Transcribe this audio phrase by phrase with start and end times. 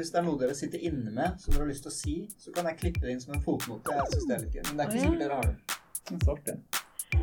[0.00, 2.14] hvis det er noe dere sitter inne med som dere har lyst til å si,
[2.40, 3.92] så kan jeg klippe det inn som en fotnote.
[3.98, 4.62] Jeg synes det er litt gøy.
[4.68, 5.56] Men det er ikke sikkert dere har det.
[6.10, 6.56] Men Så artig.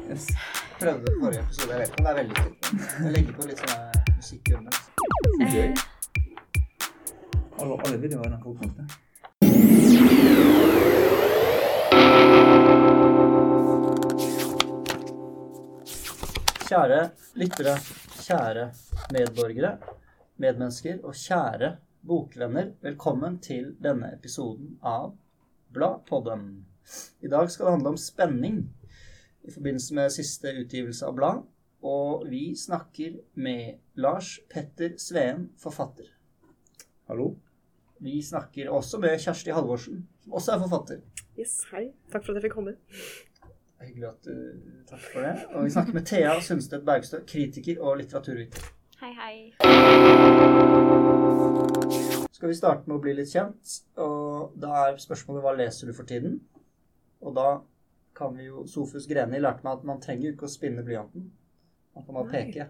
[0.07, 0.25] Yes.
[0.79, 1.71] Prøvde det forrige episode.
[1.71, 2.61] Jeg vet ikke om det er veldig kult.
[3.01, 3.83] Jeg legger på litt sånn
[4.17, 4.73] musikk under.
[5.55, 5.67] Gøy.
[5.67, 5.73] Eh,
[7.57, 8.83] Alle, alle vil jo være en fotnote.
[16.67, 16.99] Kjære
[17.39, 17.73] lyttere,
[18.21, 18.65] kjære
[19.15, 19.71] medborgere,
[20.41, 21.69] medmennesker og kjære
[22.07, 22.71] bokvenner.
[22.81, 25.13] Velkommen til denne episoden av
[25.73, 26.65] Bladpodden.
[27.21, 28.61] I dag skal det handle om spenning
[29.43, 31.43] i forbindelse med siste utgivelse av Blad.
[31.83, 36.07] Og vi snakker med Lars Petter Sveen, forfatter.
[37.07, 37.35] Hallo?
[37.99, 41.03] Vi snakker også med Kjersti Halvorsen, som også er forfatter.
[41.37, 41.87] Yes, hei.
[42.11, 42.77] Takk for at jeg fikk komme.
[43.77, 44.33] Er Hyggelig at du
[44.89, 45.35] Takk for det.
[45.53, 48.71] Og vi snakker med Thea Sundstedt Bergstø, kritiker og litteraturviter.
[49.01, 50.96] Hei, hei.
[52.37, 53.71] Skal vi starte med å bli litt kjent?
[53.97, 56.35] Og da er spørsmålet hva leser du for tiden?
[57.25, 57.47] Og da
[58.17, 61.31] kan vi jo Sofus Greni lærte meg at man trenger jo ikke å spinne blyanten.
[61.97, 62.67] Man kan bare peke.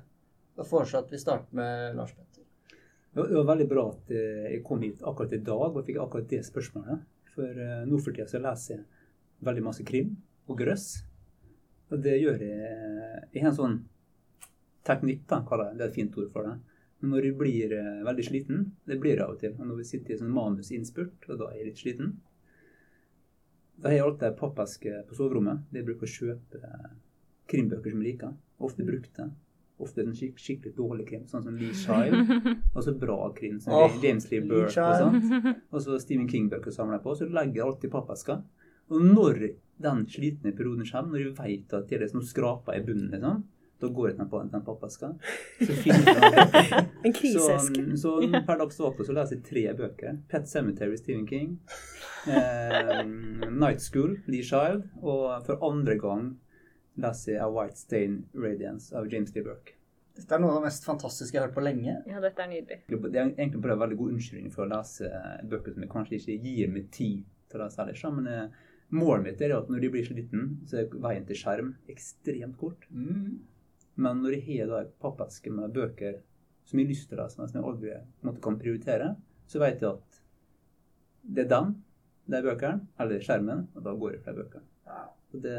[0.55, 2.45] Da foreslår jeg at vi starter med Lars Petter.
[3.11, 6.31] Det var, veldig bra at eh, jeg kom hit akkurat i dag og fikk akkurat
[6.31, 7.03] det spørsmålet.
[7.35, 8.87] For eh, nå for tida så leser jeg
[9.51, 10.15] veldig masse krim
[10.47, 10.87] og grøss.
[11.91, 12.71] Og det gjør jeg
[13.33, 13.77] Jeg har en sånn
[14.87, 15.83] teknikk, da, kaller jeg det.
[15.83, 16.76] Det er et fint ord for det.
[16.99, 19.81] Men når jeg blir eh, veldig sliten, det blir jeg av og til, og når
[19.81, 22.15] vi sitter i sånn manusinnspurt, og da er jeg litt sliten,
[23.77, 25.67] da har jeg alltid ei pappeske på soverommet.
[25.69, 26.95] Det jeg bruker å kjøpe eh,
[27.51, 28.31] krimbøker som jeg liker.
[28.65, 29.27] Ofte brukte.
[29.77, 32.31] Ofte en skik skikkelig dårlig krim, sånn som Lee Child.
[32.75, 35.51] Og så bra krim, som oh, James Lee Burke og sånt.
[35.69, 37.13] Og så Stephen King-bøker samler jeg på.
[37.19, 38.39] Så legger jeg alltid pappeska.
[38.89, 39.43] Og når
[39.83, 43.43] den slitne perioden kommer, når jeg vet at det er liksom skraper i bunnen, liksom,
[43.81, 45.11] da går jeg til med den pappeska.
[45.61, 45.75] Så.
[47.05, 47.83] En kriseske.
[47.95, 50.17] Så, så per dags dato så leser jeg tre bøker.
[50.31, 51.55] Pet Cemetery, Stephen King.
[52.27, 53.03] Eh,
[53.51, 54.87] Night School, Lee Child.
[55.03, 56.31] Og for andre gang
[56.97, 59.77] leser jeg A White Stain Radiance av James Lee Burke.
[60.17, 61.93] Dette er noe av det mest fantastiske jeg har hørt på lenge.
[62.09, 62.79] Ja, dette er nydelig.
[62.89, 65.11] Det er egentlig bare en veldig god unnskyldning for å lese
[65.51, 68.01] bøker som jeg kanskje ikke gir meg tid til å lese ellers.
[68.15, 68.63] Men eh,
[68.97, 72.89] målet mitt er at når de blir sliten, så er veien til skjerm ekstremt kort.
[72.89, 73.37] Mm.
[73.97, 76.21] Men når jeg har en pappeske med bøker
[76.67, 77.93] som jeg har lyst til å lese, men som jeg aldri
[78.27, 79.11] måtte kan prioritere,
[79.47, 80.19] så vet jeg at
[81.27, 81.75] det er dem,
[82.27, 84.67] det er bøkene, eller skjermen, og da går jeg for de bøkene.
[85.27, 85.53] Det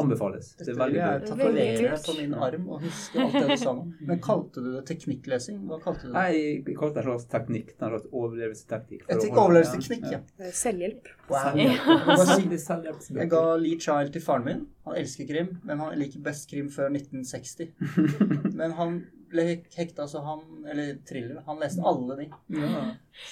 [0.00, 0.54] anbefales.
[0.56, 3.82] Det er veldig jeg tatovere på min arm og huske alt det du sa nå.
[4.08, 5.58] Men kalte du det teknikklesing?
[5.68, 6.14] Hva kalte du det?
[6.16, 9.04] Nei, jeg kalte det en slags teknikk, en slags overlevelsesteknikk.
[9.28, 10.22] overlevelsesteknikk, ja.
[10.40, 11.12] Eh, Selvhjelp.
[11.28, 11.60] Wow.
[12.32, 13.04] Selvhjelp.
[13.20, 14.64] Jeg ga Lee Child til faren min.
[14.88, 17.70] Han elsker krim, men han liker best krim før 1960.
[18.58, 18.96] Men han
[19.30, 19.44] ble
[19.76, 21.42] hekta, så han Eller thriller.
[21.46, 22.26] Han leste alle de.
[22.56, 22.82] Ja.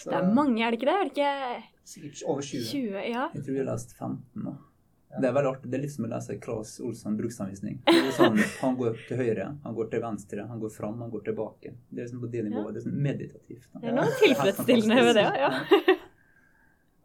[0.05, 0.97] Det er mange, er det ikke det?
[1.01, 2.65] Er det ikke Sikkert over 20.
[2.69, 2.97] 20?
[3.09, 3.29] Ja.
[3.33, 4.59] Jeg tror vi har lest 15 nå.
[5.09, 5.71] Det er veldig artig.
[5.73, 7.79] Det er litt som å lese Claes Olsson bruksanvisning.
[8.17, 11.73] Sånn, han går til høyre, han går til venstre, han går fram, han går tilbake.
[11.89, 12.75] Det er liksom på det nivået.
[12.75, 13.71] Det er sånn meditativt.
[13.73, 13.81] Da.
[13.81, 15.97] Det er noe tilfredsstillende ved det, ja.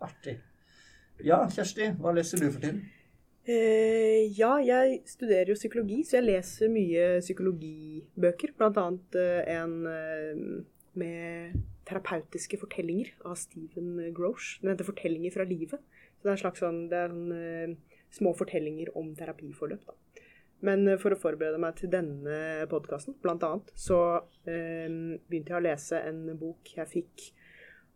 [0.10, 0.36] Artig.
[1.24, 2.84] Ja, Kjersti, hva leser du for tiden?
[3.44, 8.54] Eh, ja, jeg studerer jo psykologi, så jeg leser mye psykologibøker.
[8.60, 10.44] Blant annet eh, en eh,
[11.00, 11.56] med
[11.88, 14.60] terapeutiske fortellinger av Stephen Grosh.
[14.62, 15.82] Den heter 'Fortellinger fra livet'.
[15.82, 17.76] Så det er en slags sånn, det er en eh,
[18.14, 19.88] små fortellinger om terapiforløp.
[19.88, 20.22] da.
[20.64, 24.00] Men eh, for å forberede meg til denne podkasten, blant annet, så
[24.46, 24.88] eh,
[25.28, 27.28] begynte jeg å lese en bok jeg fikk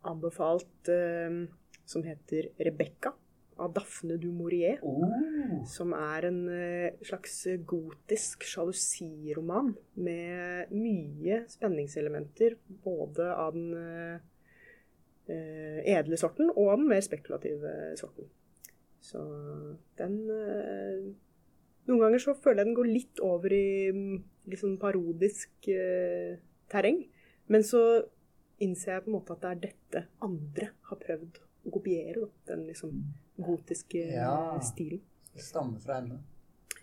[0.07, 1.45] anbefalt eh,
[1.87, 3.15] som heter 'Rebekka'
[3.57, 4.79] av Daphne du Maurier.
[4.85, 12.57] Oh, Som er en eh, slags gotisk sjalusiroman med mye spenningselementer.
[12.83, 13.73] Både av den
[15.27, 18.29] eh, edle sorten og av den mer spekulative sorten.
[19.07, 19.21] Så
[19.99, 21.07] den eh,
[21.87, 24.15] Noen ganger så føler jeg den går litt over i mm,
[24.51, 26.33] litt sånn parodisk eh,
[26.67, 26.97] terreng.
[27.47, 27.79] Men så
[28.59, 32.25] innser jeg på en måte at det er dette andre har prøvd å kopiere.
[32.25, 32.29] Da.
[32.51, 32.97] Den liksom
[33.39, 34.33] gotiske Ja.
[34.65, 34.99] stilen.
[35.37, 36.19] det stammer fra henne.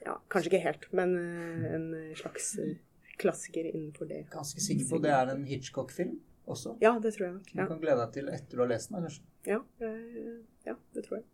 [0.05, 1.87] Ja, kanskje ikke helt, men eh, en
[2.17, 2.77] slags eh,
[3.21, 4.23] klassiker innenfor det.
[4.33, 6.17] Ganske sikker på det er en Hitchcock-film
[6.49, 6.79] også.
[6.81, 7.45] Ja, det tror jeg.
[7.51, 9.25] Som du kan glede deg til etter du har lest den, kanskje.
[9.53, 11.29] ja, eh, ja det tror jeg.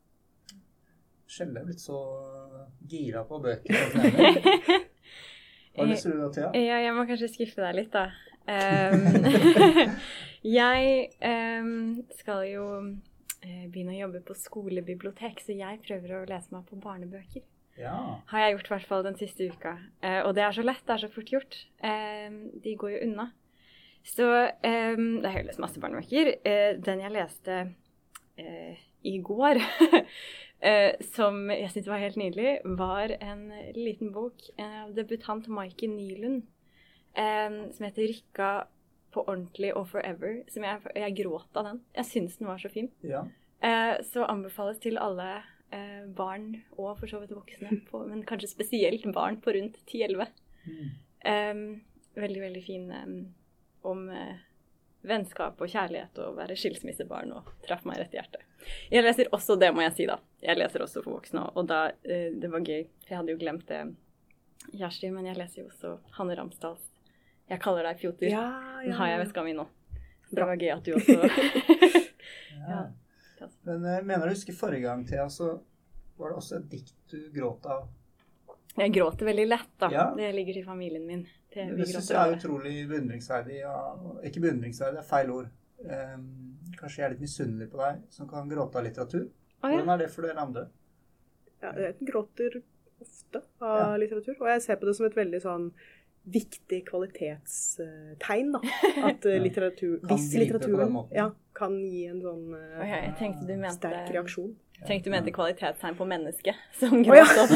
[1.31, 1.99] Sjelden er blitt så
[2.91, 3.93] gira på bøker.
[5.77, 6.51] Hva leser du da, Thea?
[6.59, 8.11] Ja, jeg må kanskje skuffe deg litt, da.
[8.51, 9.05] Um,
[10.59, 11.75] jeg um,
[12.19, 12.65] skal jo
[13.45, 17.45] eh, begynne å jobbe på skolebibliotek, så jeg prøver å lese meg på barnebøker.
[17.79, 17.95] Ja.
[18.33, 19.77] Har jeg gjort i hvert fall den siste uka.
[20.03, 21.61] Eh, og det er så lett, det er så fort gjort.
[21.85, 22.27] Eh,
[22.65, 23.29] de går jo unna.
[24.09, 26.35] Så um, det har jo lest masse barnebøker.
[26.43, 27.61] Eh, den jeg leste
[28.41, 30.01] eh, i går, eh,
[31.15, 36.43] som jeg syntes var helt nydelig, var en liten bok av debutant Mikey Nylund
[37.15, 38.51] eh, som heter 'Rykka
[39.11, 40.45] på ordentlig og forever'.
[40.51, 41.81] Som jeg, jeg gråt av den.
[41.97, 42.91] Jeg syns den var så fin.
[43.03, 43.25] Ja.
[43.63, 45.43] Eh, så anbefales til alle
[45.73, 50.27] eh, barn og for så vidt voksne, på, men kanskje spesielt barn på rundt 10-11.
[51.21, 51.83] Um,
[52.17, 53.35] veldig, veldig fin um,
[53.83, 54.39] om uh,
[55.07, 58.45] vennskap og kjærlighet og være skilsmissebarn og traff meg rett i hjertet.
[58.93, 60.19] Jeg leser også, det må jeg si, da.
[60.45, 63.41] Jeg leser også for voksne, og da uh, Det var gøy, for jeg hadde jo
[63.41, 63.83] glemt det,
[64.71, 66.83] Kjersti, men jeg leser jo også Hanne Ramsdals
[67.51, 68.31] 'Jeg kaller deg fjoter'.
[68.31, 68.45] Ja,
[68.85, 69.65] Den har jeg i veska mi nå.
[70.29, 71.17] Så det var gøy at du også
[72.71, 72.83] Ja.
[73.65, 75.57] Men jeg mener du husker forrige gang, Thea, så
[76.21, 77.89] var det også et dikt du gråt av.
[78.79, 79.91] Jeg gråter veldig lett, da.
[79.93, 80.07] Ja.
[80.17, 81.25] Det ligger til familien min.
[81.51, 83.61] Det, Det syns jeg er utrolig beundringsverdig.
[83.65, 83.77] Ja.
[84.27, 85.49] Ikke beundringsverdig, det er feil ord.
[85.81, 86.27] Um,
[86.77, 89.25] kanskje jeg er litt misunnelig på deg som kan gråte av litteratur.
[89.61, 89.81] Ah, ja.
[89.81, 90.67] Hvordan er det for dere andre?
[91.61, 92.61] Ja, jeg gråter
[93.01, 95.71] ofte av litteratur, og jeg ser på det som et veldig sånn
[96.31, 98.61] viktig kvalitetstegn, da.
[99.09, 104.53] At eh, litteratur, hvis litteraturen ja, kan gi en sånn uh, du mente sterk reaksjon.
[104.87, 107.13] Tenkte du mente kvalitetstegn på mennesket som ja.
[107.21, 107.53] gråt opp.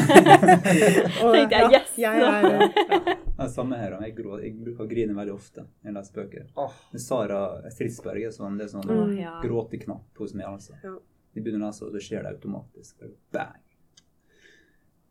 [1.23, 1.95] Og, Tenkte jeg, yes!
[1.97, 3.15] Ja, er, ja.
[3.35, 3.97] Det ja samme her.
[4.05, 6.47] Jeg, grå, jeg bruker å grine veldig ofte når jeg leser bøker.
[6.61, 7.41] Åh, Men Sara
[7.73, 9.17] Stridsberg er sånn, det er sånn Mm.
[9.19, 9.35] ja.
[9.43, 10.77] gråteknapp hos meg, altså.
[10.85, 10.93] Ja.
[11.35, 13.01] De begynner å lese, og det skjer det automatisk.
[13.35, 13.64] Bang!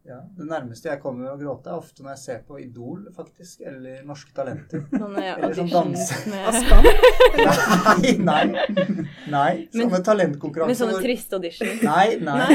[0.05, 0.19] Ja.
[0.37, 3.62] Det nærmeste jeg kommer å gråte, er ofte når jeg ser på Idol, faktisk.
[3.67, 4.85] Eller Norske Talenter.
[5.01, 6.19] Sånne Eller sånn danse.
[6.29, 6.85] med, Askan.
[7.39, 8.45] Nei, nei.
[9.33, 9.69] Nei.
[9.73, 10.69] Men- Sånne talentkonkurranser.
[10.69, 11.83] med sånne triste auditions.
[11.83, 12.55] Nei, nei.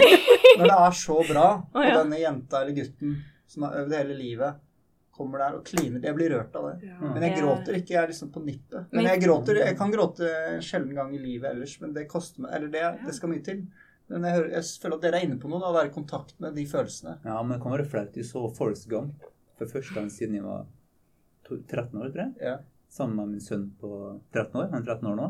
[0.59, 3.17] Når det er så bra, og denne jenta eller gutten
[3.49, 4.59] som har øvd hele livet,
[5.19, 6.87] kommer der og kliner Jeg blir rørt av det.
[6.87, 6.95] Ja.
[7.01, 7.91] Men jeg gråter ikke.
[7.91, 8.85] Jeg er liksom på nippet.
[8.93, 12.05] Men Men- jeg gråter, jeg kan gråte en sjelden gang i livet ellers, men det
[12.07, 13.65] koster meg Eller det, det skal mye til.
[14.09, 16.35] Men jeg, hører, jeg føler at dere er inne på noe, da, være i kontakt
[16.41, 17.19] med de følelsene.
[17.25, 18.17] Ja, men det kan være flaut.
[18.17, 19.29] Jeg så Forrest Gump
[19.59, 20.65] for første gang siden jeg var
[21.49, 22.33] 13 år, tror jeg.
[22.41, 22.57] Ja.
[22.89, 23.91] Sammen med min sønn på
[24.33, 24.69] 13 år.
[24.73, 25.29] Han er 13 år nå.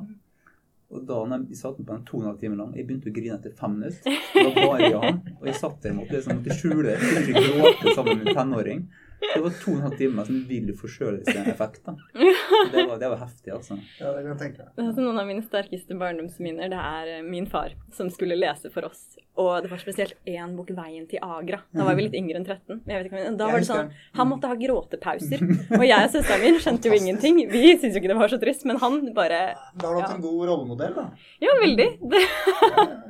[0.90, 3.12] Og da når jeg satt på en to og en halv time lang, jeg begynte
[3.12, 4.16] å grine etter fem minutter.
[4.34, 5.20] Det var jeg han.
[5.36, 6.96] Og jeg satt der og måtte, liksom, måtte skjule det.
[6.96, 8.82] Jeg kunne ikke gråte sammen med en tenåring.
[9.20, 11.82] Det var to og en halv time med sånn vill forkjølelseseffekt.
[12.72, 13.76] Det var, det var heftig, altså.
[14.00, 14.98] ja, det kan jeg tenke meg.
[15.00, 16.70] Noen av mine sterkeste barndomsminner.
[16.72, 19.02] Det er eh, min far som skulle lese for oss.
[19.40, 21.62] Og det var spesielt én bok, 'Veien til Agra'.
[21.72, 22.82] Da var vi litt yngre enn 13.
[22.84, 23.92] Men jeg vet ikke, da var det sånn.
[24.20, 25.44] Han måtte ha gråtepauser.
[25.80, 27.40] Og jeg og søsteren min skjønte jo ingenting.
[27.52, 29.40] Vi syntes jo ikke det var så trist, men han bare
[29.80, 31.08] Da har du hatt en god rollemodell, da.
[31.44, 31.90] Ja, veldig.
[32.12, 32.24] Det,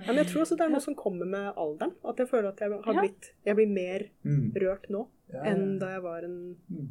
[0.06, 1.96] Ja, men jeg tror også det er noe som kommer med alderen.
[2.06, 4.52] At jeg føler at jeg har blitt Jeg blir mer Mm.
[4.62, 6.40] rørt nå Ja, enn da jeg var en
[6.70, 6.90] Mm.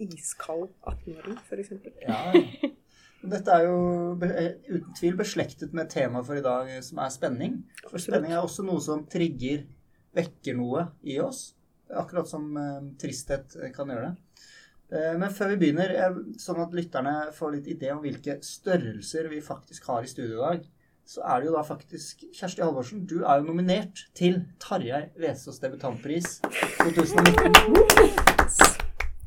[0.00, 1.70] iskald 18-åring, f.eks.
[2.02, 2.70] Ja,
[3.24, 3.76] Dette er jo
[4.26, 7.60] eh, uten tvil beslektet med temaet for i dag, som er spenning.
[7.88, 9.62] For spenning er også noe som trigger,
[10.16, 11.54] vekker noe i oss.
[11.88, 14.42] Akkurat som eh, tristhet eh, kan gjøre det.
[14.92, 15.94] Eh, men før vi begynner,
[16.40, 20.44] sånn at lytterne får litt idé om hvilke størrelser vi faktisk har i studio i
[20.44, 20.68] dag,
[21.04, 25.58] så er det jo da faktisk Kjersti Halvorsen, du er jo nominert til Tarjei Vesaas
[25.60, 26.38] debutantpris
[26.80, 27.52] 2019.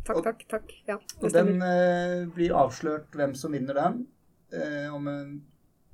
[0.07, 0.71] Takk, takk, takk.
[0.87, 3.97] Ja, Og den eh, blir avslørt hvem som vinner den
[4.55, 5.33] eh, om en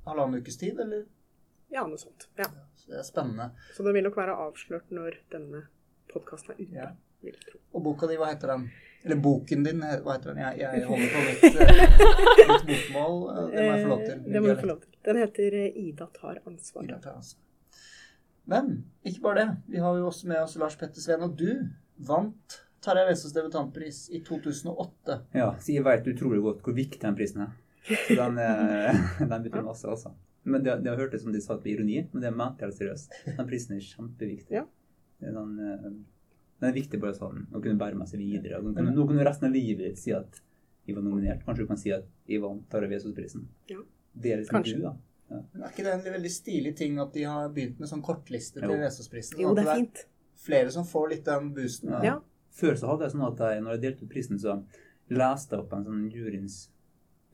[0.06, 1.02] halvannen ukes tid, eller?
[1.74, 2.28] Ja, noe sånt.
[2.38, 2.46] Ja.
[2.78, 3.48] Så det er spennende.
[3.74, 5.64] Så den vil nok være avslørt når denne
[6.12, 6.72] podkasten er ute.
[6.78, 6.88] Ja.
[7.26, 7.34] jeg.
[7.74, 8.68] Og boka di, hva heter den?
[9.04, 10.42] Eller boken din, hva heter den?
[10.44, 11.76] Jeg, jeg holder på mitt, eh,
[12.48, 13.16] mitt bokmål.
[13.34, 14.24] eh, Det må jeg få lov til.
[14.30, 14.93] Det må du få lov til.
[15.04, 16.84] Den heter eh, 'Ida tar ansvar'.
[16.84, 17.40] Ida tar ansvar.
[18.44, 19.56] Men ikke bare det.
[19.72, 24.10] Vi har jo også med oss Lars Petter Sveen, og du vant Tarjei Vesaas debutantpris
[24.12, 25.18] i 2008.
[25.32, 27.54] Ja, så jeg vet utrolig godt hvor viktig den prisen er.
[27.88, 30.12] Så den, eh, den betyr masse, altså.
[30.44, 32.68] Men det, det har hørt det som de sa med ironi, men det mente jeg
[32.68, 33.14] helt seriøst.
[33.38, 34.58] Den prisen er kjempeviktig.
[34.58, 34.66] Ja.
[35.24, 35.86] Den, eh,
[36.60, 38.60] den er viktig bare sånn å kunne bære med seg videre.
[38.60, 40.42] Nå kunne nå kan du resten av livet ditt si at
[40.84, 41.44] jeg var nominert.
[41.46, 43.48] Kanskje du kan si at jeg vant Tarjei Vesaas-prisen.
[43.72, 43.80] Ja.
[44.14, 44.76] Det er liksom Kanskje.
[44.76, 44.94] du, da.
[45.52, 48.60] Men er ikke det en veldig stilig ting at de har begynt med sånn kortliste
[48.60, 49.40] til Vesaasprisen?
[49.40, 50.04] Jo, det er fint.
[50.44, 51.90] flere som får litt den boosten.
[51.90, 52.02] Ja.
[52.04, 52.20] Ja.
[52.54, 54.62] Før så hadde jeg sånn at jeg, når jeg delte ut prisen, så
[55.10, 56.68] leste jeg opp en sånn juryens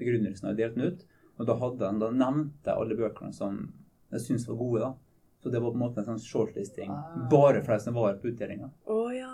[0.00, 1.04] begrunnelse når jeg delte den ut.
[1.40, 3.60] Og da, hadde jeg, da nevnte jeg alle bøkene som
[4.12, 4.80] jeg syntes var gode.
[4.80, 4.92] da.
[5.42, 7.28] Så det var på en måte en sånn shortlisting Ah.
[7.30, 8.70] bare for de som var på utdelinga.
[8.86, 9.30] Å ja.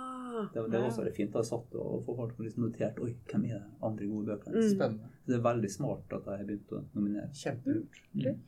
[0.53, 1.33] Det, det var også veldig fint.
[1.35, 4.57] Da jeg satt og folk liksom notert Oi, hvem er det andre gode bøkene?
[4.59, 4.69] Mm.
[4.73, 5.13] Spennende.
[5.23, 7.31] Så det er veldig smart at jeg har begynt å nominere.
[7.37, 8.03] Kjempelurt.
[8.13, 8.43] Mm.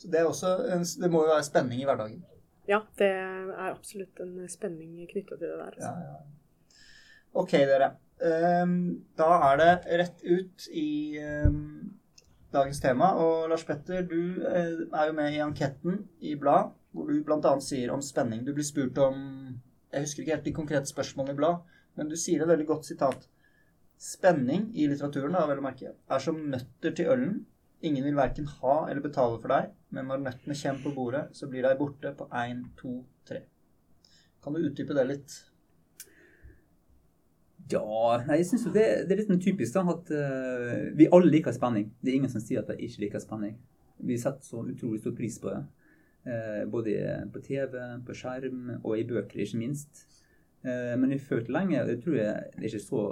[0.00, 2.20] Så det, er også en, det må jo være spenning i hverdagen.
[2.70, 5.74] Ja, det er absolutt en spenning knytta til det der.
[5.74, 5.94] Altså.
[6.06, 6.78] ja.
[7.40, 7.92] Ok, dere.
[8.20, 8.76] Ehm,
[9.16, 11.90] da er det rett ut i ehm,
[12.52, 13.12] dagens tema.
[13.22, 17.54] Og Lars Petter, du eh, er jo med i anketten i Blad, hvor du bl.a.
[17.62, 18.44] sier om spenning.
[18.46, 19.20] Du blir spurt om
[19.90, 21.62] Jeg husker ikke helt de konkrete spørsmålene i Blad,
[21.98, 23.26] men du sier et veldig godt sitat.
[24.00, 27.40] Spenning i litteraturen da, vel å merke, er som nøtter til ølen.
[27.84, 31.48] Ingen vil verken ha eller betale for deg, men når nøttene kommer på bordet, så
[31.50, 33.42] blir de borte på én, to, tre.
[34.44, 35.36] Kan du utdype det litt?
[37.70, 41.54] Ja, nei, jeg syns det, det, er litt typisk da, at uh, vi alle liker
[41.54, 41.90] spenning.
[42.00, 43.58] Det er ingen som sier at de ikke liker spenning.
[44.00, 45.60] Vi setter så utrolig stor pris på det.
[46.26, 46.92] Uh, både
[47.32, 50.02] på TV, på skjerm og i bøker, ikke minst.
[50.60, 53.04] Uh, men jeg følte lenge, og jeg tror jeg, det er ikke så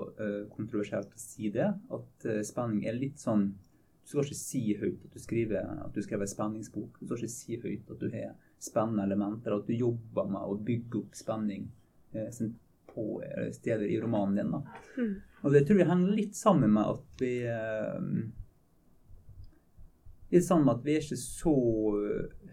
[0.53, 3.50] kontroversielt å si det, at spenning er litt sånn
[4.05, 7.00] Du skal ikke si høyt at du skriver at du skriver spenningsbok.
[7.00, 10.57] Du skal ikke si høyt at du har spennende elementer, at du jobber med å
[10.65, 11.67] bygge opp spenning.
[12.33, 12.55] Sånn
[12.88, 13.21] på
[13.53, 14.55] steder i romanen din.
[14.55, 14.62] Da.
[14.97, 15.12] Mm.
[15.43, 18.09] Og det tror jeg henger litt sammen med at vi eh,
[20.28, 21.54] Litt med at vi er ikke så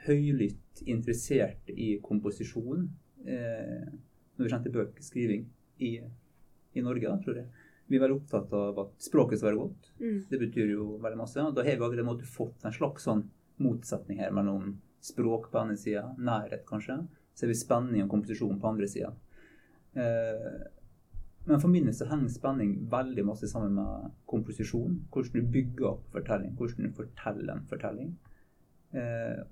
[0.05, 2.85] høylytt interessert i komposisjon
[3.27, 3.87] eh,
[4.35, 5.45] når vi kjente bøkeskriving
[5.83, 5.91] i,
[6.75, 7.65] i Norge, da, tror jeg.
[7.87, 9.91] Vi er veldig opptatt av at språket skal være godt.
[9.99, 10.21] Mm.
[10.29, 11.43] Det betyr jo veldig masse.
[11.43, 13.27] Og da har vi allerede fått en slags sånn
[13.61, 16.97] motsetning her mellom språk på ene sida, nærhet kanskje.
[17.35, 19.11] Så er vi spenning og komposisjon på andre sida.
[19.95, 20.57] Eh,
[21.45, 24.95] men for min så henger spenning veldig masse sammen med komposisjon.
[25.13, 28.15] Hvordan du bygger opp fortelling, hvordan du forteller en fortelling.
[28.97, 29.43] Eh,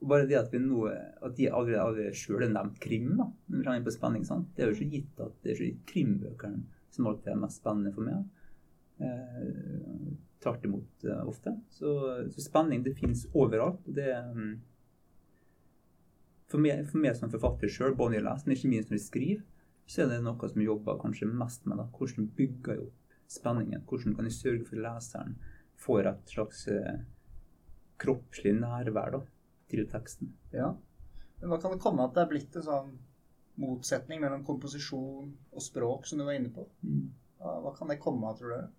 [0.00, 3.58] bare det at vi nå, at de allerede, allerede sjøl har nevnt krim, da, når
[3.58, 4.50] vi kommer inn på spenning, sant?
[4.54, 6.64] det er jo ikke gitt at det er ikke krimbøkene
[6.94, 8.24] som alltid er mest spennende for meg.
[8.98, 11.54] Eh, Tvert imot eh, ofte.
[11.74, 11.92] Så,
[12.30, 13.80] så, spenning det finnes overalt.
[13.86, 14.52] Det, um,
[16.46, 19.00] for, meg, for meg som forfatter sjøl, både når jeg leser, men ikke minst når
[19.00, 19.46] jeg skriver,
[19.88, 21.80] så er det noe som jeg jobber kanskje mest med.
[21.80, 23.84] da, Hvordan bygger jeg opp spenningen?
[23.88, 25.38] Hvordan kan jeg sørge for at leseren
[25.80, 26.98] får et slags eh,
[28.02, 29.22] kroppslig nærvær da,
[29.72, 30.34] til teksten?
[30.52, 30.74] Ja.
[31.40, 32.90] Men hva kan det komme at det er blitt en sånn
[33.58, 36.66] motsetning mellom komposisjon og språk, som du var inne på?
[36.84, 37.08] Mm.
[37.38, 38.76] Hva, kan det komme av, tror du?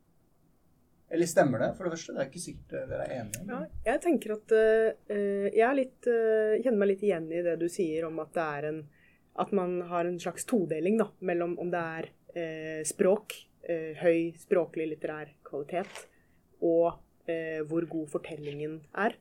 [1.10, 2.13] Eller stemmer det, for det første?
[2.13, 3.44] Det er ikke sikkert dere er enige.
[3.50, 7.66] Ja, jeg tenker at uh, Jeg litt, uh, kjenner meg litt igjen i det du
[7.72, 8.82] sier om at det er en
[9.39, 14.36] at man har en slags todeling da, mellom om det er eh, språk, eh, høy
[14.39, 16.05] språklig litterær kvalitet,
[16.65, 19.15] og eh, hvor god fortellingen er.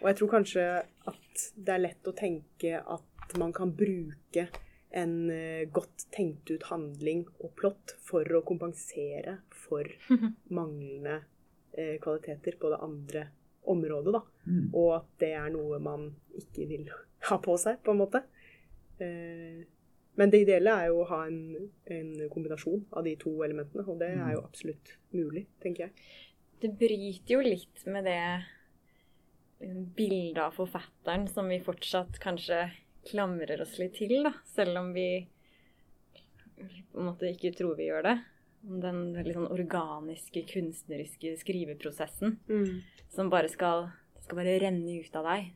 [0.00, 0.66] Og jeg tror kanskje
[1.12, 4.48] at det er lett å tenke at man kan bruke
[4.90, 9.86] en eh, godt tenkt ut handling og plott for å kompensere for
[10.56, 11.20] manglende
[11.76, 13.28] eh, kvaliteter på det andre
[13.70, 14.24] området, da.
[14.48, 14.66] Mm.
[14.72, 16.08] Og at det er noe man
[16.40, 16.90] ikke vil
[17.28, 18.24] ha på seg, på en måte.
[19.04, 19.60] Eh,
[20.20, 24.00] men det ideelle er jo å ha en, en, kombinasjon av de to elementene, og
[24.02, 24.48] det er jo mm.
[24.48, 26.08] absolutt mulig, tenker jeg.
[26.60, 28.20] Det bryter jo litt med det
[29.62, 32.66] liksom, bildet av forfatteren som vi fortsatt kanskje
[33.08, 35.08] klamrer oss litt til, da, selv om vi
[36.90, 38.16] på en måte ikke tror vi gjør det.
[38.60, 43.06] Den veldig sånn organiske, kunstneriske skriveprosessen mm.
[43.14, 43.88] som bare skal,
[44.20, 45.54] skal bare renne ut av deg.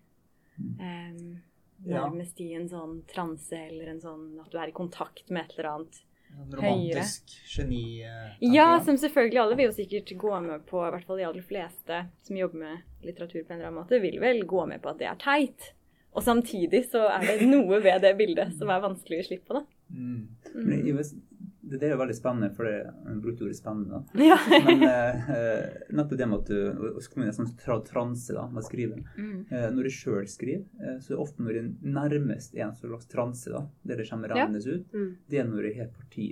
[0.56, 1.42] Um,
[1.90, 5.56] nærmest i en sånn transe eller en sånn at du er i kontakt med et
[5.56, 6.02] eller annet
[6.34, 8.02] en romantisk geni
[8.40, 11.46] Ja, som selvfølgelig alle vil jo sikkert gå med på, i hvert fall de aller
[11.46, 14.90] fleste som jobber med litteratur på en eller annen måte, vil vel gå med på
[14.90, 15.70] at det er teit.
[16.14, 19.60] Og samtidig så er det noe ved det bildet som er vanskelig å slippe på,
[19.60, 19.64] da.
[19.94, 20.20] Mm.
[20.54, 21.22] Mm
[21.64, 24.02] det, det, er jo veldig spennende, for det er brukte ordet spennende.
[24.20, 24.36] Ja.
[24.66, 27.52] Men eh, eh, nettopp det med at du å komme i en sånn
[27.88, 29.00] transe da, med å skrive.
[29.16, 29.36] Mm.
[29.48, 32.76] Eh, når du sjøl skriver, eh, så er det ofte når det nærmest er en
[32.78, 34.76] slags transe, da, der det kommer rennende ja.
[34.76, 35.12] ut, mm.
[35.30, 36.30] det er når det har parti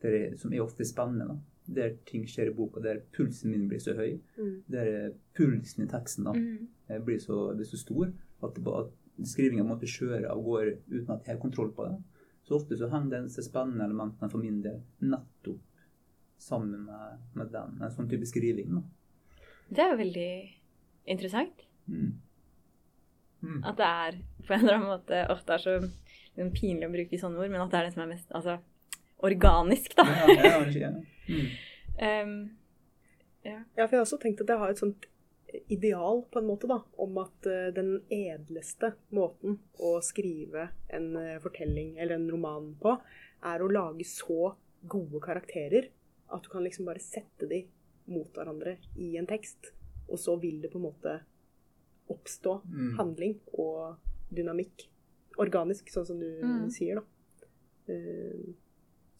[0.00, 1.32] det, som er ofte spennende.
[1.34, 4.54] da der ting skjer i boka, der pulsen min blir så høy, mm.
[4.72, 7.04] der pulsen i teksten da, mm.
[7.06, 8.08] Blir, så, blir, så, stor
[8.42, 11.92] at, at skrivinga måtte kjøre av gårde uten at jeg har kontroll på det.
[12.50, 15.60] Så ofte så hang disse spennende elementene for min del nettopp
[16.42, 17.76] sammen med, med den.
[17.78, 18.72] En sånn type skriving.
[18.74, 19.44] Da.
[19.68, 20.32] Det er jo veldig
[21.14, 21.62] interessant.
[21.86, 22.08] Mm.
[23.44, 23.60] Mm.
[23.70, 27.20] At det er på en eller annen måte ofte er så liksom, pinlig å bruke
[27.22, 28.56] sånne ord, men at det er det som er mest altså,
[29.30, 30.08] organisk, da.
[30.10, 30.92] ja, ja, ja.
[31.30, 31.46] Mm.
[32.02, 32.36] um,
[33.52, 33.60] ja.
[33.62, 35.06] ja, for jeg har også tenkt at jeg har et sånt
[35.68, 41.38] ideal, på en måte, da, om at uh, den edleste måten å skrive en uh,
[41.42, 42.94] fortelling eller en roman på,
[43.50, 45.90] er å lage så gode karakterer
[46.30, 47.64] at du kan liksom bare sette de
[48.10, 49.72] mot hverandre i en tekst,
[50.10, 51.18] og så vil det på en måte
[52.10, 52.94] oppstå mm.
[52.98, 54.00] handling og
[54.34, 54.88] dynamikk.
[55.40, 56.66] Organisk, sånn som du mm.
[56.74, 57.50] sier, da.
[57.90, 58.50] Uh,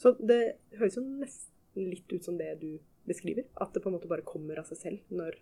[0.00, 3.46] så det høres jo nesten litt ut som det du beskriver.
[3.60, 5.36] At det på en måte bare kommer av seg selv når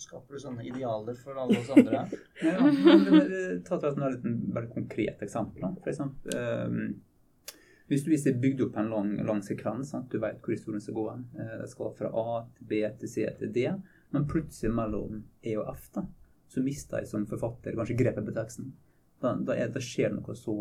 [0.00, 2.04] Skaper du sånne idealer for alle oss andre?
[2.44, 4.24] Ja, men, ta til et litt
[4.56, 5.62] veldig konkret eksempel.
[5.62, 5.70] Da.
[5.84, 7.58] For eksempel, eh,
[7.92, 10.08] hvis du viser bygd opp en lang, lang sekvens, sant?
[10.10, 11.04] du vet hvor historien skal gå.
[11.36, 13.66] Eh, det skal fra A til B til C til D,
[14.14, 16.06] men plutselig mellom E og F da,
[16.48, 18.72] så mister jeg som forfatter kanskje grepet på teksten.
[19.20, 20.54] Da, da, er, da skjer det noe så,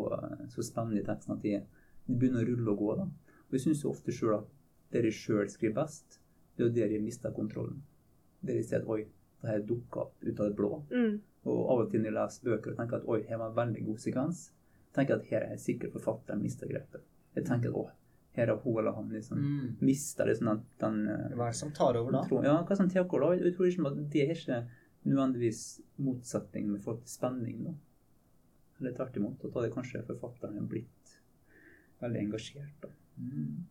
[0.51, 1.57] så, spennende i teksten at de,
[2.05, 2.91] de, begynner å rulle og gå.
[2.99, 3.07] da.
[3.47, 4.51] Og Jeg syns ofte sjøl at
[4.93, 6.19] det de sjøl skriver best,
[6.53, 7.81] det er jo der de mister kontrollen.
[8.43, 9.05] Der de ser at oi,
[9.43, 10.71] det her dukka opp ut av det blå.
[10.91, 11.17] Mm.
[11.45, 13.57] Og av og til når jeg leser bøker og tenker at oi, her var en
[13.57, 14.43] veldig god sekvens,
[14.95, 17.03] tenker jeg at her er sikkert forfatteren mista grepet.
[17.35, 17.89] Jeg tenker at å,
[18.37, 19.75] her har hun eller han liksom Mm.
[19.81, 22.21] mista liksom den, den Hva er det som tar over da?
[22.29, 23.43] tro- Ja, hva som tar over da?
[23.43, 24.61] Jeg tror ikke at det er ikke
[25.05, 27.73] nødvendigvis motsetning med forhold til spenning, da.
[28.79, 29.43] Eller tvert imot.
[29.43, 31.17] At da hadde kanskje forfatteren blitt
[32.01, 32.89] veldig engasjert, da.
[33.19, 33.65] Mm.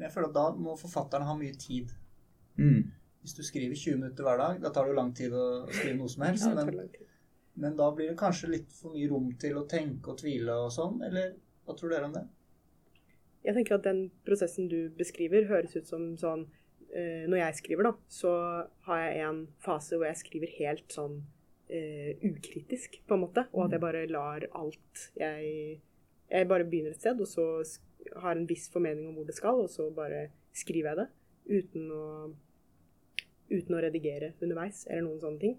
[0.00, 1.92] Jeg føler at da må forfatteren ha mye tid.
[2.56, 2.90] Mm.
[3.22, 5.96] Hvis du skriver 20 minutter hver dag, da tar det jo lang tid å skrive
[6.00, 6.48] noe som helst.
[6.58, 6.88] Men,
[7.62, 10.72] men da blir det kanskje litt for mye rom til å tenke og tvile og
[10.74, 12.24] sånn, eller hva tror dere om det?
[13.42, 16.44] Jeg tenker at den prosessen du beskriver, høres ut som sånn
[16.94, 18.32] eh, Når jeg skriver, da, så
[18.86, 21.16] har jeg en fase hvor jeg skriver helt sånn
[21.66, 23.46] eh, ukritisk, på en måte.
[23.54, 25.80] Og at jeg bare lar alt jeg
[26.32, 27.46] Jeg bare begynner et sted, og så
[28.22, 31.08] har en viss formening om hvor det skal, og så bare skriver jeg det.
[31.52, 32.04] Uten å,
[33.52, 35.58] uten å redigere underveis, eller noen sånne ting.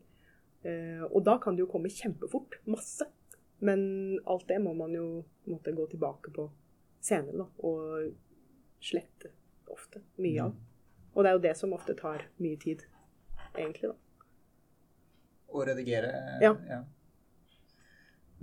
[0.63, 2.59] Eh, og da kan det jo komme kjempefort.
[2.69, 3.07] Masse.
[3.63, 6.49] Men alt det må man jo måtte gå tilbake på
[7.03, 7.47] senere, da.
[7.63, 8.13] Og
[8.83, 9.31] slette
[9.71, 10.03] ofte.
[10.19, 10.57] Mye av.
[11.13, 12.83] Og det er jo det som ofte tar mye tid,
[13.53, 14.27] egentlig, da.
[15.53, 16.11] Å redigere?
[16.41, 16.55] Ja.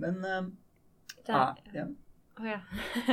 [0.01, 0.45] Men uh,
[1.25, 1.85] Det ah, er, ja.
[2.41, 2.59] Å ja.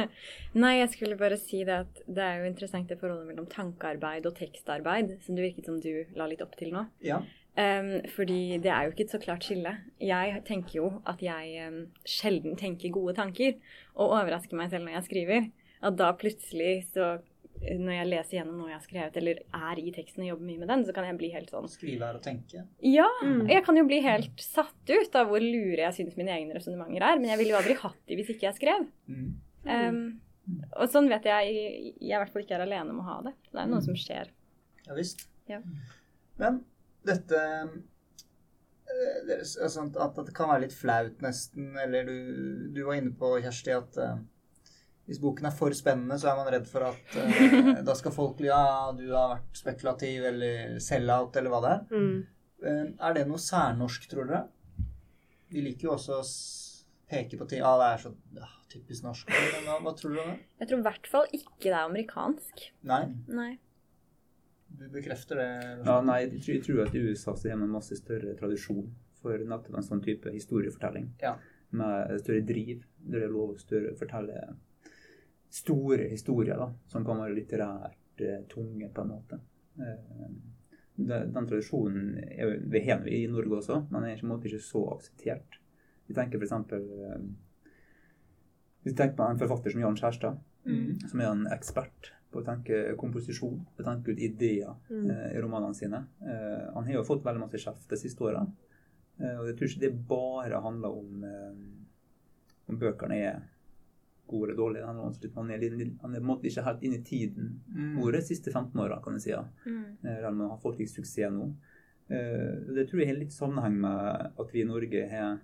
[0.63, 4.29] Nei, jeg skulle bare si det at det er jo interessant det forholdet mellom tankearbeid
[4.29, 6.89] og tekstarbeid, som det virket som du la litt opp til nå.
[7.05, 7.21] ja.
[7.59, 9.73] Um, fordi det er jo ikke et så klart skille.
[9.99, 13.57] Jeg tenker jo at jeg um, sjelden tenker gode tanker,
[13.97, 15.49] og overrasker meg selv når jeg skriver.
[15.83, 17.17] At da plutselig så
[17.59, 20.61] når jeg leser gjennom noe jeg har skrevet, eller er i teksten og jobber mye
[20.63, 22.65] med den, så kan jeg bli helt sånn Skrive er å tenke.
[22.85, 23.09] Ja!
[23.25, 23.43] Mm.
[23.51, 27.05] Jeg kan jo bli helt satt ut av hvor lure jeg syns mine egne resonnementer
[27.11, 27.21] er.
[27.21, 28.89] Men jeg ville jo aldri hatt de hvis ikke jeg skrev.
[29.11, 29.29] Mm.
[29.69, 30.01] Um,
[30.71, 33.35] og sånn vet jeg jeg i hvert fall ikke er alene om å ha det.
[33.51, 34.33] Det er noe som skjer.
[34.89, 35.27] Ja visst.
[35.51, 35.61] Ja.
[36.41, 36.63] Men
[37.09, 37.77] dette eh,
[39.29, 41.73] deres, altså, At det kan være litt flaut, nesten.
[41.81, 44.19] Eller du, du var inne på, Kjersti, at eh,
[45.09, 48.43] hvis boken er for spennende, så er man redd for at eh, da skal folk
[48.45, 51.87] Ja, du har vært spekulativ, eller sell-out, eller hva det er.
[51.95, 52.19] Mm.
[52.69, 54.43] Eh, er det noe særnorsk, tror dere?
[55.49, 56.27] Vi liker jo også å
[57.09, 59.33] peke på ting Ja, det er så ja, typisk norsk.
[59.65, 60.37] Hva, hva tror du om det?
[60.61, 62.69] Jeg tror i hvert fall ikke det er amerikansk.
[62.93, 63.03] Nei?
[63.33, 63.51] Nei.
[64.69, 65.51] Du bekrefter det?
[65.89, 68.91] Ja, nei, jeg tror, jeg tror at i USA så har man masse større tradisjon
[69.23, 71.15] for nettopp en sånn type historiefortelling.
[71.25, 71.39] Ja.
[71.73, 74.43] Med større driv, der det er lov å fortelle
[75.51, 79.39] store historier da, som kan være litterært eh, tunge på en måte.
[79.81, 80.29] Eh,
[80.99, 84.83] den tradisjonen er vi har i Norge også, men er på en måte ikke så
[84.97, 85.61] akseptert.
[86.09, 86.53] Vi tenker f.eks.
[86.73, 87.21] Eh,
[88.83, 90.99] vi tenker på en forfatter som Jan Kjærstad, Mm.
[91.09, 95.11] som er en ekspert på å tenke komposisjon, på å tenke ut ideer Mm.
[95.11, 96.07] eh, i romanene sine.
[96.21, 98.43] Eh, han har jo fått veldig masse kjeft de siste åra.
[99.21, 101.55] Eh, og jeg tror ikke det bare handler om eh,
[102.69, 103.41] om bøkene er
[104.29, 104.81] gode eller dårlig.
[104.81, 105.59] Det handler om at Han er,
[106.03, 107.99] han er på en måte ikke helt inne i tiden Mm.
[108.03, 109.31] ordet de siste 15 åra, kan jeg si.
[109.31, 109.45] Ja.
[109.67, 109.99] Mm.
[110.05, 111.55] Eh, man har fått litt suksess nå.
[112.11, 115.41] Eh, Det tror jeg har litt sammenheng med at vi i Norge har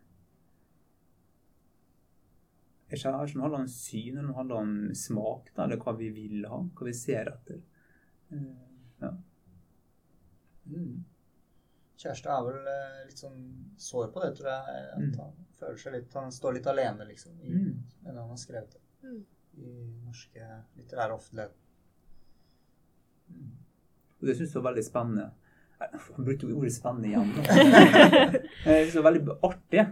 [2.95, 6.11] ikke her som handler om syn, eller det handler om smak, da, eller hva vi
[6.15, 7.63] vil ha, hva vi ser etter.
[8.33, 8.53] Eh,
[9.03, 9.11] Ja.
[10.71, 11.05] Mm.
[11.99, 12.61] Kjæreste er vel
[13.09, 13.41] litt sånn
[13.77, 14.65] sår på det, tror jeg.
[14.99, 15.44] jeg Mm.
[15.61, 17.83] Føler seg litt Han står litt alene, liksom, i, Mm.
[18.05, 18.81] det han har skrevet det.
[19.05, 19.25] Mm.
[19.55, 19.73] I
[20.05, 21.53] norske litterære offentlighet.
[23.31, 23.51] Mm.
[24.21, 25.31] Og det syns jeg var veldig spennende.
[26.17, 27.31] Han brukte jo ordet 'spennende' igjen.
[28.65, 29.85] Jeg syns det var veldig artig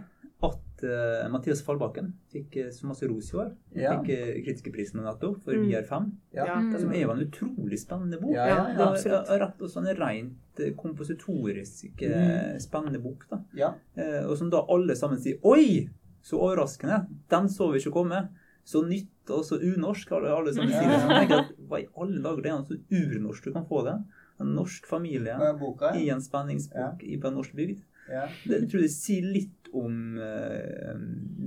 [0.73, 3.51] at eh, Mathias Fallbakken fikk uh, så masse ros i år.
[3.77, 3.91] Ja.
[4.01, 5.67] fikk uh, kritikerprisen nettopp for Mm.
[5.69, 6.11] Vi er fem.
[6.33, 6.45] Ja.
[6.49, 6.79] Ja, Mm.
[6.81, 8.33] Som er jo en utrolig spennende bok.
[8.33, 9.29] Ja, ja, ja, Det absolutt.
[9.29, 13.25] er rett og slett en rent eh, kompositorisk eh, spennende bok.
[13.29, 13.39] da.
[13.53, 13.73] ja.
[13.95, 15.89] Eh, Og som da alle sammen sier Oi!
[16.23, 17.05] Så overraskende!
[17.29, 18.29] Den så vi ikke komme.
[18.65, 20.11] Så nytt og så unorsk.
[20.11, 20.99] Alle, alle sammen sier det.
[21.01, 23.65] Så jeg tenker at Hva i alle dager, det er noe så urnorsk du kan
[23.67, 23.97] få det.
[24.41, 25.93] En norsk familie boka?
[25.99, 27.83] i en spenningsbok i på en norsk bygd.
[28.09, 28.25] Ja.
[28.47, 30.93] Det jeg tror jeg sier litt om eh,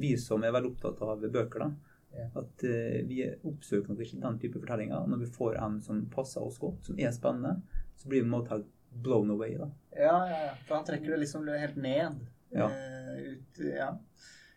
[0.00, 1.66] vi som er veldig opptatt av bøker.
[1.66, 1.96] da.
[2.16, 2.26] Ja.
[2.40, 5.06] At eh, vi oppsøker nok ikke den type fortellinger.
[5.10, 7.58] Når vi får en som passer oss godt, som er spennende,
[7.96, 8.70] så blir vi på en helt
[9.02, 9.56] blown away.
[9.60, 9.70] da.
[9.96, 10.54] Ja, ja, ja.
[10.68, 12.22] For han trekker det liksom helt ned.
[12.54, 12.70] Ja.
[12.70, 13.90] eh, ut, ja,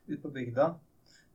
[0.08, 0.70] ut på bygda.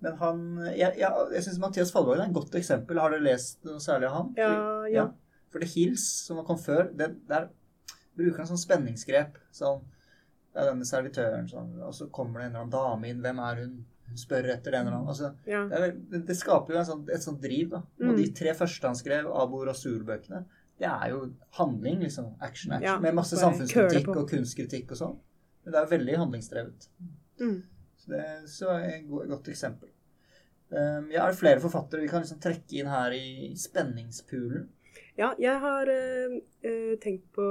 [0.05, 0.40] Men han
[0.77, 2.99] Jeg, jeg, jeg syns Mathias Fallvåg er et godt eksempel.
[3.01, 4.33] Har dere lest noe særlig av han?
[4.38, 4.55] Ja,
[4.90, 5.05] ja.
[5.53, 7.49] For The Hills, som kom før, det, der
[8.18, 9.38] bruker han sånn spenningsgrep.
[9.55, 9.85] Sånn
[10.55, 13.21] Det er denne servitøren, som og så kommer det en eller annen dame inn.
[13.25, 13.73] Hvem er hun?
[14.07, 15.09] Hun spør etter det en eller annen.
[15.11, 15.64] Altså, ja.
[15.67, 17.79] det, er, det- skaper jo en sånn, et sånt driv, da.
[17.99, 18.17] Og Mm.
[18.21, 20.45] de tre første han skrev, Abo Rasul-bøkene,
[20.79, 22.35] det er jo handling, liksom.
[22.40, 22.83] Action, action.
[22.87, 25.17] Ja, med masse samfunnskritikk og kunstkritikk og sånn.
[25.64, 26.88] Men det er veldig handlingsdrevet.
[27.40, 27.62] Mm.
[27.99, 29.88] Så det så er et go- godt eksempel.
[30.71, 34.69] Um, ja, er det flere forfattere vi kan liksom trekke inn her i spenningspoolen?
[35.18, 37.44] Ja jeg har eh, eh, tenkt på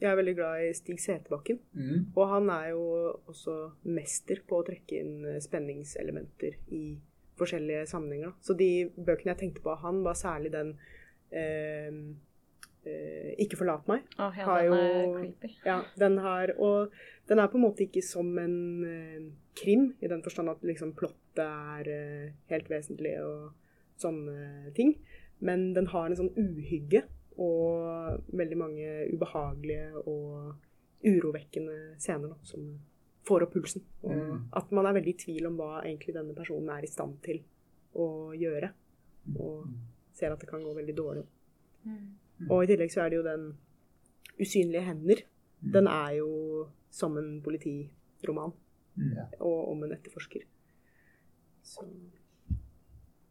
[0.00, 1.58] Jeg er veldig glad i Stig Setebakken.
[1.76, 2.06] Mm.
[2.16, 2.84] Og han er jo
[3.28, 6.84] også mester på å trekke inn eh, spenningselementer i
[7.36, 8.32] forskjellige sammenhenger.
[8.32, 8.40] da.
[8.40, 10.70] Så de bøkene jeg tenkte på av han, var særlig den
[11.30, 11.90] eh,
[12.86, 14.06] eh, 'Ikke forlat meg'.
[14.18, 15.50] Oh, ja, Har den er jo- creepy.
[15.66, 16.90] Ja, den har Og
[17.28, 19.20] den er på en måte ikke som en eh,
[19.54, 23.52] krim, i den forstand at liksom plottet er eh, helt vesentlig og
[23.98, 24.96] sånne ting.
[25.40, 27.02] Men den har en sånn uhygge
[27.38, 30.54] og veldig mange ubehagelige og
[31.04, 32.78] urovekkende scener da, som
[33.26, 33.82] får opp pulsen.
[34.02, 34.48] Og Mm.
[34.52, 37.42] at man er veldig i tvil om hva egentlig denne personen er i stand til
[37.94, 38.70] å gjøre.
[39.38, 39.66] Og
[40.14, 41.26] ser at det kan gå veldig dårlig.
[41.84, 42.50] Mm.
[42.50, 43.56] Og i tillegg så er det jo den
[44.40, 45.22] usynlige hender.
[45.72, 48.52] Den er jo som en politiroman,
[48.96, 49.16] Mm.
[49.40, 50.42] og om en etterforsker.
[51.62, 51.84] Så,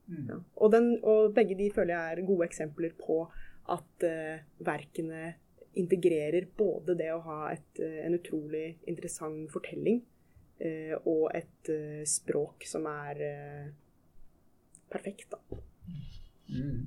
[0.05, 0.27] Mm.
[0.29, 0.35] ja.
[0.55, 3.23] og, den, og begge de føler jeg er gode eksempler på
[3.73, 5.33] at uh, verkene
[5.75, 9.97] integrerer både det å ha et, eh, en utrolig interessant fortelling
[10.61, 13.23] uh, og et uh, språk som er
[14.93, 15.59] perfekt, da.
[16.53, 16.85] Mm.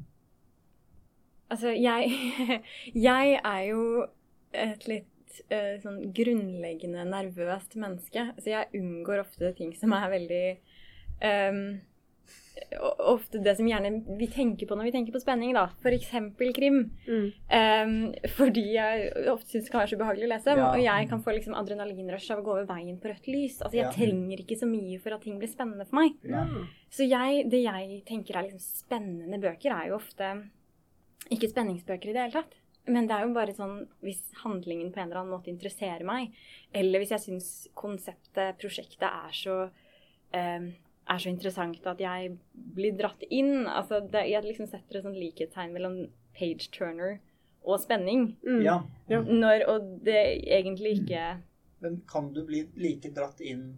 [1.51, 2.15] Altså, jeg
[3.09, 3.83] Jeg er jo
[4.55, 5.41] et litt
[5.83, 8.25] sånn grunnleggende nervøst menneske.
[8.41, 10.45] Så jeg unngår ofte ting som er veldig
[11.25, 11.88] ehm, o-
[13.09, 15.67] Ofte det som gjerne vi tenker på når vi tenker på spenning, da.
[15.83, 16.11] F.eks.
[16.57, 16.79] krim.
[17.51, 20.57] Ehm, fordi jeg ofte syns det kan være så ubehagelig å lese.
[20.59, 20.69] Ja.
[20.73, 23.61] Og jeg kan få liksom adrenalinrush av å gå over veien på rødt lys.
[23.63, 23.93] Altså, jeg Ja.
[23.95, 26.15] trenger ikke så mye for at ting blir spennende for meg.
[26.25, 26.45] Ja.
[26.91, 30.33] Så jeg, det jeg tenker er liksom spennende bøker, er jo ofte
[31.31, 32.55] ikke spenningsbøker i det hele tatt.
[32.89, 36.31] Men det er jo bare sånn hvis handlingen på en eller annen måte interesserer meg,
[36.73, 39.57] eller hvis jeg syns konseptet, prosjektet, er så
[40.33, 40.71] eh,
[41.09, 42.37] er så interessant at jeg
[42.77, 43.67] blir dratt inn.
[43.67, 45.99] Altså, det, jeg liksom setter et sånt likhetstegn mellom
[46.37, 47.19] page turner
[47.69, 48.33] og spenning.
[48.47, 48.63] Mm.
[48.65, 48.79] ja.
[49.09, 51.27] Når, og det egentlig ikke
[51.83, 53.77] Men kan du bli like dratt inn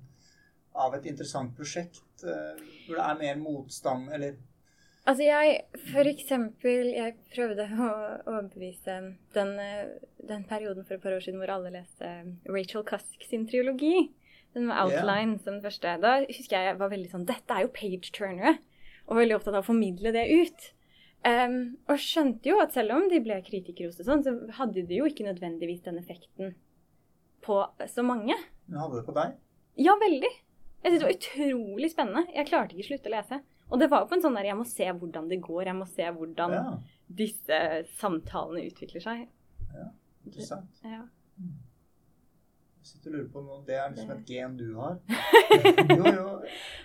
[0.72, 4.38] av et interessant prosjekt eh, hvor det er mer motstand, eller
[5.08, 5.54] Altså jeg,
[5.90, 8.96] for eksempel, jeg prøvde å å overbevise
[9.34, 9.94] den, eh,
[10.28, 14.10] den perioden for et par år siden hvor alle leste eh, Rachel Cusk sin triologi.
[14.56, 15.94] Den med outline som den første.
[16.02, 18.56] Da husker jeg jeg var veldig sånn Dette er jo page-turnere.
[19.10, 20.68] Og veldig opptatt av å formidle det ut.
[21.20, 25.00] Um, og skjønte jo at selv om de ble kritikerroste det sånn, så hadde de
[25.02, 26.54] jo ikke nødvendigvis den effekten
[27.44, 27.58] på
[27.92, 28.36] så mange.
[28.70, 29.34] Men hadde det på deg?
[29.80, 30.30] Ja, veldig.
[30.80, 32.24] Jeg synes det var utrolig spennende.
[32.32, 33.40] Jeg klarte ikke å slutte å lese.
[33.70, 35.62] Og det var jo på en sånn der Jeg må se hvordan det går.
[35.68, 36.64] Jeg må se hvordan Ja,
[37.20, 37.58] disse
[38.00, 39.26] samtalene utvikler seg.
[39.74, 39.90] Ja,
[40.26, 40.80] interessant.
[40.86, 41.04] Ja.
[42.90, 43.58] Jeg sitter og lurer på noe.
[43.66, 44.96] Det er liksom et gen du har.
[45.96, 46.24] Jo, jo.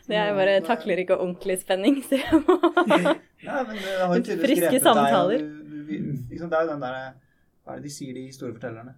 [0.05, 2.57] Det er bare takler ikke ordentlig spenning, så jeg må
[3.45, 5.41] Nei, men det har jo tydeligvis grepet samtaler.
[5.41, 6.03] deg.
[6.29, 6.95] liksom, det er jo den der
[7.65, 8.93] Hva er det de sier, de historiefortellerne?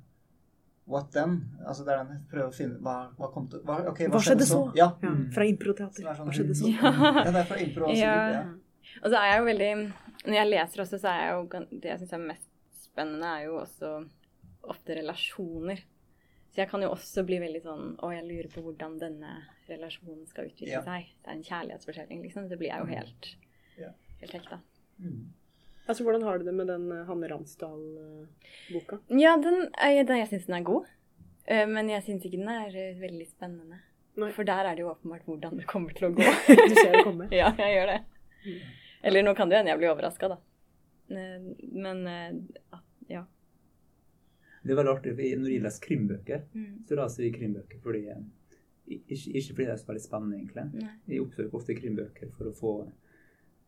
[0.88, 1.38] What then?
[1.68, 4.48] Altså det er den Prøve å finne Hva, hva kom til hva, ok, Hva skjedde
[4.48, 4.62] så?
[4.78, 4.90] Ja.
[5.04, 6.04] Ja, fra improteater.
[6.08, 6.72] Er sånn- Hva skjedde så?
[6.72, 6.92] Ja.
[7.24, 8.00] ja, det er fra impro også.
[8.04, 8.14] Ja.
[8.38, 8.46] Ja.
[9.04, 9.72] Og så er jeg jo veldig
[10.28, 12.48] Når jeg leser også, så er jeg jo Det jeg syns er mest
[12.88, 13.92] spennende, er jo også
[14.68, 15.84] ofte relasjoner.
[16.58, 19.34] Så jeg kan jo også bli veldig sånn Å, jeg lurer på hvordan denne
[19.70, 20.82] relasjonen skal utvikle Ja.
[20.82, 21.06] seg.
[21.22, 22.48] Det er en kjærlighetsfortelling, liksom.
[22.50, 23.28] Så blir jeg jo helt,
[23.78, 23.92] Ja.
[24.24, 24.58] helt hekta.
[25.00, 25.28] Mm.
[25.88, 28.98] Altså, hvordan har du det med den eh, Hanne Ramsdal-boka?
[29.14, 29.70] Ja, den,
[30.08, 30.88] den, jeg syns den er god.
[31.46, 33.80] Eh, Men jeg syns ikke den er eh, veldig spennende.
[34.18, 34.32] Nei.
[34.34, 36.26] For der er det jo åpenbart hvordan det kommer til å gå.
[36.72, 37.28] Du ser det komme.
[37.32, 38.00] ja, jeg gjør det.
[39.04, 40.38] Eller nå kan det hende jeg blir overraska, da.
[41.14, 41.40] Eh,
[41.72, 42.32] Men eh,
[42.74, 43.26] at- ja.
[44.68, 46.70] Det er veldig artig, for når jeg leser krimbøker, Mm.
[46.90, 48.24] så leser jeg krimbøker fordi eh,
[48.88, 50.66] ikke, ikke fordi det er så veldig spennende, egentlig.
[50.82, 50.94] Nei.
[51.08, 52.74] Jeg oppsøker ofte krimbøker for å få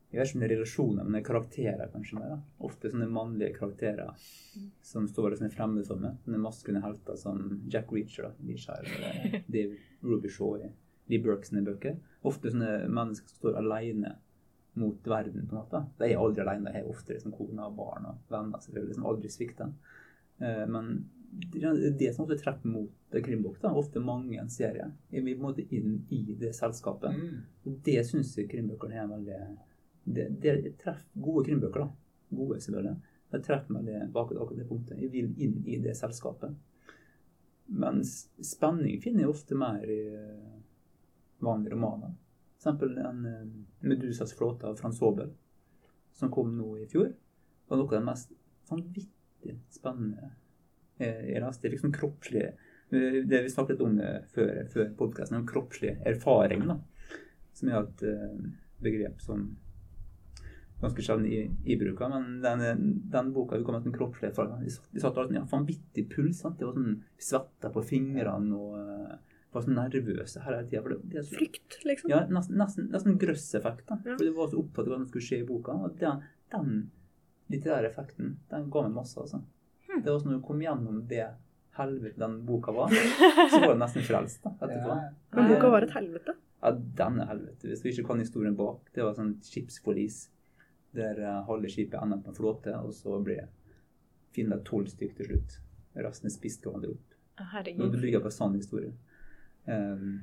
[0.09, 2.29] jeg vet ikke om det er relasjoner, men det er karakterer kanskje mer.
[2.31, 2.38] da.
[2.65, 4.09] Ofte sånne mannlige karakterer
[4.81, 6.15] som står som er fremmede for meg.
[6.25, 10.71] Sånne maskuline helter som Jack Reacher, da, eller Dave Rubishaw i
[11.12, 11.99] Lee Burks bøker.
[12.25, 14.15] Ofte sånne mennesker som står alene
[14.81, 15.45] mot verden.
[15.45, 15.83] på en måte.
[15.99, 19.05] De er aldri alene, de har ofte liksom kone og barn og venner selvfølgelig, som
[19.05, 19.71] aldri svikter.
[20.39, 21.10] Eh, Men
[21.97, 24.91] det som ofte treffer mot Krimbukta, er Ofte mange en serie.
[25.12, 27.15] Er vi på en måte inn i det selskapet.
[27.15, 27.75] Mm.
[27.84, 29.39] Det syns jeg krimbøkene er veldig
[30.10, 31.89] Det, det treffer gode krimbøker, da.
[32.30, 32.95] Gode, selvfølgelig.
[33.30, 34.97] Det treffer meg det, bak akkurat det punktet.
[34.97, 36.56] Jeg vil inn i det selskapet.
[37.69, 40.56] Mens spenning finner jeg ofte mer i eh,
[41.45, 42.15] vanlige romaner.
[42.58, 43.45] Eksempel en eh,
[43.86, 45.30] 'Medusas flåte' av Frans Hobel,
[46.13, 47.13] som kom nå i fjor.
[47.67, 48.34] var noe av det mest
[49.39, 50.32] vanvittig spennende
[50.99, 51.62] eh, jeg leste.
[51.62, 53.99] Det er liksom kroppslig eh, det Vi snakket om
[54.34, 56.67] før, før podkasten, om kroppslig erfaring.
[56.67, 56.80] da,
[57.54, 58.38] Som er et eh,
[58.82, 59.58] begrep som
[60.80, 62.10] ganske sjelden i, i bruker.
[62.10, 64.62] Men den, den boka vi kom med en kroppslig erfaring.
[64.63, 66.39] De satt, de satt alltid, ja, vanvittig puls.
[66.39, 66.60] Sant?
[66.60, 69.17] Det var sånn svetta på fingrene og eh,
[69.52, 71.23] var så nervøse hele tida.
[71.25, 72.12] Frykt, liksom.
[72.12, 73.88] ja, nesten, nesten, nesten grøsseffekt.
[73.89, 73.99] da.
[74.06, 74.15] Ja.
[74.15, 75.75] For det var så opptatt av hva som skulle skje i boka.
[75.75, 76.23] Og den,
[76.54, 76.73] den
[77.49, 79.19] litterære effekten den ga meg masse.
[79.19, 79.41] altså.
[79.88, 80.01] Hmm.
[80.03, 81.27] Det var sånn Når du kom gjennom det
[81.79, 84.95] helvete den boka var, så var du nesten frelst da, etterpå.
[84.95, 85.12] Ja.
[85.38, 86.35] Men boka var et helvete.
[86.59, 87.69] Ja, denne helvete.
[87.69, 88.89] Hvis du ikke kan historien bak.
[88.95, 90.25] Det var sånn skipsforlis
[90.97, 93.47] der eh, halve skipet ender på en flåte, og så blir
[94.35, 95.59] Finland tolv stykker til slutt.
[95.99, 97.15] Resten er spist hverandre opp.
[97.39, 97.93] Herregud.
[97.93, 98.91] det bygger på sann historie.
[99.63, 100.19] Um,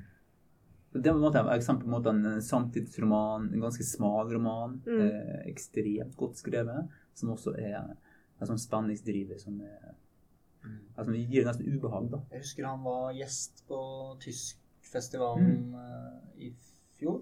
[0.93, 4.77] det var på en måte et eksempel på en samtidsroman, en ganske smal roman.
[4.85, 5.01] Mm.
[5.07, 7.79] Eh, ekstremt godt skrevet, som også er
[8.39, 9.95] en sånn spenningsdriver som er
[10.67, 10.79] Mm.
[10.97, 12.09] altså, gir nesten ubehag.
[12.11, 12.17] da.
[12.31, 13.77] Jeg husker han var gjest på
[14.19, 15.75] Tyskfestivalen Mm.
[15.75, 16.49] eh, i
[16.99, 17.21] fjor.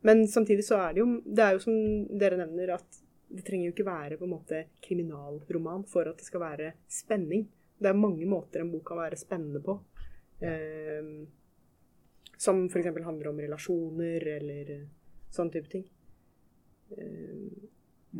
[0.00, 1.74] Men samtidig så er det jo Det er jo som
[2.18, 6.24] dere nevner, at det trenger jo ikke være på en måte kriminalroman for at det
[6.24, 7.44] skal være spenning.
[7.78, 9.78] Det er mange måter en bok kan være spennende på.
[10.42, 11.26] Eh,
[12.38, 12.86] som f.eks.
[13.04, 14.74] handler om relasjoner eller
[15.34, 15.84] sånn type ting.
[16.94, 17.68] Eh,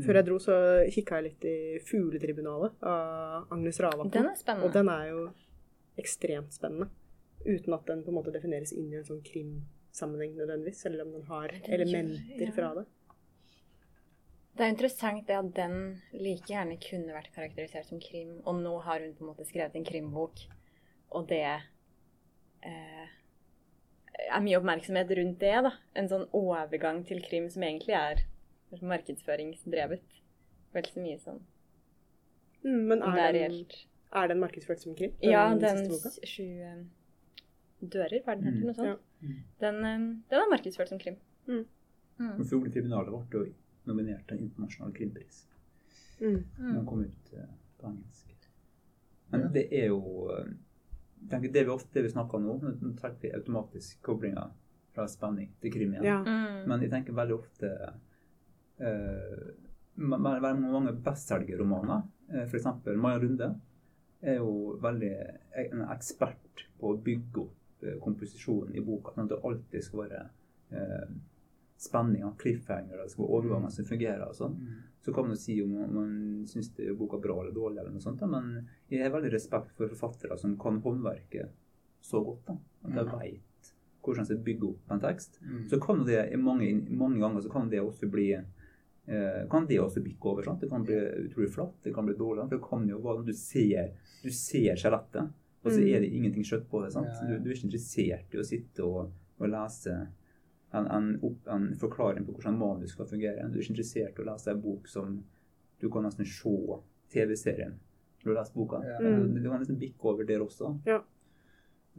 [0.04, 0.54] Før jeg dro, så
[0.92, 4.10] kikka jeg litt i 'Fugletribunalet' av Agnes Ravatn.
[4.12, 4.66] Den er spennende.
[4.66, 5.22] Og den er jo
[5.98, 6.90] ekstremt spennende.
[7.46, 10.82] Uten at den på en måte defineres inn i en sånn krimsammenheng nødvendigvis.
[10.84, 12.84] Selv om den har elementer fra det.
[14.58, 15.74] Det er interessant det at den
[16.18, 19.76] like gjerne kunne vært karakterisert som krim, og nå har hun på en måte skrevet
[19.78, 20.40] en krimbok,
[21.14, 21.44] og det
[22.66, 23.04] eh,
[24.26, 25.70] er mye oppmerksomhet rundt det, da.
[25.94, 28.24] En sånn overgang til krim som egentlig er
[28.82, 30.18] markedsføringsdrevet.
[30.74, 31.38] Vel så mye som
[32.66, 33.66] Mm, men det er er den,
[34.18, 35.12] er den markedsført som krim?
[35.22, 36.80] Ja, siste den sju eh,
[37.80, 38.64] dører, var den heter, Mm.
[38.66, 39.04] noe sånt.
[39.22, 39.28] Ja.
[39.60, 39.98] Den, eh,
[40.32, 41.16] den er markedsført som krim.
[41.46, 41.64] Mm.
[42.18, 42.32] Mm.
[42.38, 43.44] Men Fugletribunalet vårt jo
[43.88, 45.44] nominert til internasjonal krimpris.
[46.20, 46.44] Mm.
[46.56, 46.86] Den Mm.
[46.86, 48.24] kom ut eh, på engelsk.
[49.30, 49.48] Men Ja.
[49.48, 50.48] det er jo eh,
[51.30, 54.50] tenker Det vi ofte vi snakker om nå, nå trekker vi automatisk koblinga
[54.94, 56.04] fra spenning til krim igjen.
[56.04, 56.18] Ja.
[56.24, 56.68] Mm.
[56.68, 57.70] Men jeg tenker veldig ofte
[58.80, 59.48] uh,
[59.98, 62.66] Veldig mange bestselgerromaner, uh, f.eks.
[62.96, 63.48] Maja Runde,
[64.22, 65.12] er jo veldig
[65.72, 69.12] en ekspert på å bygge opp komposisjonen i boka.
[69.14, 70.22] Sånn at det alltid skal være
[70.74, 71.12] uh,
[71.78, 74.26] spenninger, cliffhanger, det skal være overganger som fungerer.
[74.28, 74.56] og sånn.
[75.00, 77.92] Så kan man jo si om man syns det er boka bra eller dårlig, eller
[77.94, 81.50] noe sånt, men jeg har veldig respekt for forfattere som kan håndverket
[82.02, 82.44] så godt.
[82.46, 85.68] da, At de veit vet hvordan man skal bygge opp en tekst, Mm.
[85.68, 90.02] så kan det mange, mange ganger så kan det også bli eh, kan det også
[90.04, 90.42] bikke over.
[90.44, 90.60] Sant?
[90.60, 92.48] Det kan bli utrolig flatt, det kan bli dårlig.
[92.50, 95.30] Det kan jo være du ser, du ser skjelettet,
[95.64, 95.94] og så Mm.
[95.94, 96.92] er det ingenting kjøtt på det.
[96.92, 97.08] Sant?
[97.28, 99.10] Du, du er ikke interessert i å sitte og,
[99.40, 100.08] og lese
[100.76, 103.46] en, en, opp, en forklaring på hvordan manus skal fungere.
[103.48, 105.18] Du er ikke interessert i å lese en bok som
[105.80, 106.54] du kan nesten se
[107.12, 107.76] TV-serien
[108.18, 108.80] når du har lest boka.
[108.84, 108.98] Ja.
[109.00, 109.30] Mm.
[109.34, 110.74] Du, du kan nesten bikke over der også.
[110.88, 110.98] Ja.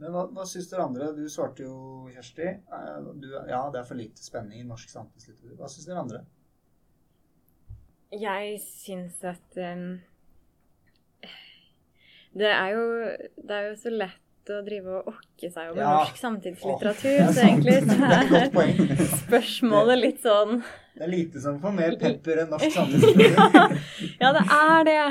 [0.00, 1.10] Men hva, hva syns dere andre?
[1.16, 1.74] Du svarte jo,
[2.14, 2.46] Kjersti.
[2.46, 5.56] eh, Du, ja, det er for lite spenning i norsk samfunnslitteratur.
[5.58, 6.22] Hva syns dere andre?
[8.10, 9.84] Jeg syns at um,
[12.32, 12.86] det, er jo,
[13.36, 15.90] det er jo så lett å drive og okke seg over Ja.
[16.00, 17.18] norsk samtidslitteratur.
[17.26, 20.62] Oh, så egentlig så er spørsmålet litt sånn
[20.96, 23.76] Det er lite som får mer pepper enn norsk samtidslitteratur.
[24.22, 25.02] Ja, det er det.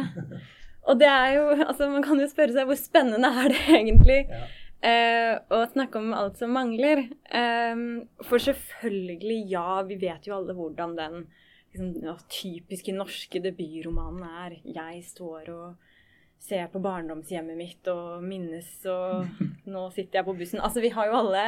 [0.89, 4.19] Og det er jo Altså, man kan jo spørre seg hvor spennende er det egentlig?
[4.29, 4.41] Ja.
[4.79, 7.01] Eh, å snakke om alt som mangler.
[7.35, 11.17] Em, for selvfølgelig, ja, vi vet jo alle hvordan den
[11.73, 14.55] liksom, ja, typiske norske debutromanen er.
[14.63, 15.88] Jeg står og
[16.39, 19.27] ser på barndomshjemmet mitt og minnes, og
[19.73, 20.63] nå sitter jeg på bussen.
[20.63, 21.43] Altså, vi har jo alle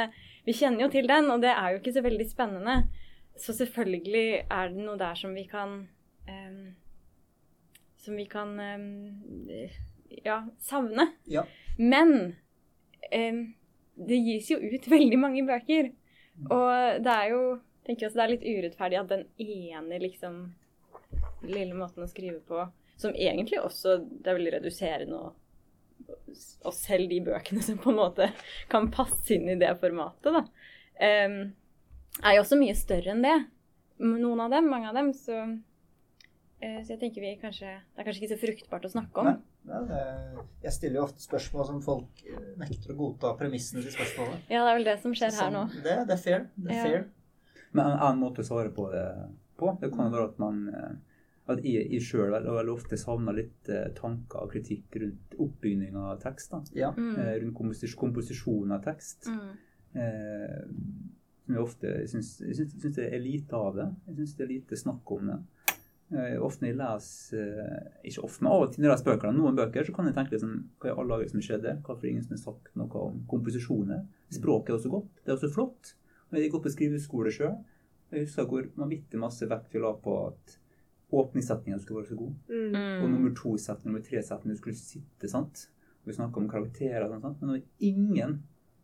[0.45, 2.75] Vi kjenner jo til den, og det er jo ikke så veldig spennende.
[3.38, 5.84] Så selvfølgelig er det noe der som vi kan
[6.27, 6.62] um,
[8.01, 8.89] Som vi kan um,
[10.25, 11.12] ja, savne.
[11.30, 11.45] Ja.
[11.77, 12.36] Men
[13.13, 13.41] um,
[13.95, 15.91] det gis jo ut veldig mange bøker.
[16.49, 17.43] Og det er jo
[17.86, 20.41] tenker jeg også det er litt urettferdig at den ene liksom
[21.45, 22.63] lille måten å skrive på,
[23.02, 25.32] som egentlig også Det er veldig reduserende å
[26.64, 28.28] og selv de bøkene som på en måte
[28.72, 30.42] kan passe inn i det formatet, da,
[31.02, 33.36] er jo også mye større enn det.
[34.02, 35.36] Noen av dem, mange av dem, så
[36.62, 39.30] eh, Så jeg tenker vi kanskje Det er kanskje ikke så fruktbart å snakke om.
[39.30, 39.36] Nei.
[39.70, 39.82] Ja,
[40.64, 44.48] jeg stiller jo ofte spørsmål som folk eh, nekter å godta premissene til spørsmålet.
[44.50, 45.68] Ja, det er vel det som skjer her nå.
[45.86, 46.48] Det, det er fair.
[46.56, 46.88] Det er Ja.
[46.88, 47.06] fair.
[47.72, 49.06] Men en annen måte å svare på det
[49.62, 50.92] på, det kan jo være at man eh,
[51.58, 56.20] at jeg, jeg sjøl veldig ofte savner litt eh, tanker og kritikk rundt oppbygning av
[56.24, 56.54] tekst.
[56.54, 56.62] da.
[56.78, 56.92] Ja.
[56.98, 57.14] Mm.
[57.16, 59.30] Eh, rundt komposis komposisjon av tekst.
[59.32, 59.52] Mm.
[60.02, 60.60] Eh,
[61.42, 63.88] som jeg ofte syns, jeg syns, syns det er lite av det.
[64.10, 65.40] Jeg syns det er lite snakk om det.
[66.12, 69.08] Eh, ofte når jeg leser eh, Ikke ofte, men av og til når jeg leser
[69.08, 71.76] bøker, noen bøker, så kan jeg tenke liksom, hva i alle dager som skjedde?
[71.86, 74.02] Hvorfor ingen som har sagt noe om komposisjoner?
[74.32, 75.12] Språket er også godt.
[75.22, 75.94] Det er også flott.
[76.32, 77.56] Jeg gikk opp på skriveskole sjøl.
[78.12, 80.58] Jeg husker hvor vanvittig masse vekt vi la på at
[81.12, 82.34] åpningssetninga skulle være så god.
[82.50, 83.04] Mm.
[83.04, 85.30] Og nummer to-setning, nummer tre-setning skulle sitte.
[85.30, 85.65] sant?
[86.02, 88.39] Og vi snakker om karakterer, og sånt, men det var ingen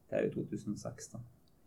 [0.07, 1.19] Det er jo 2006, da.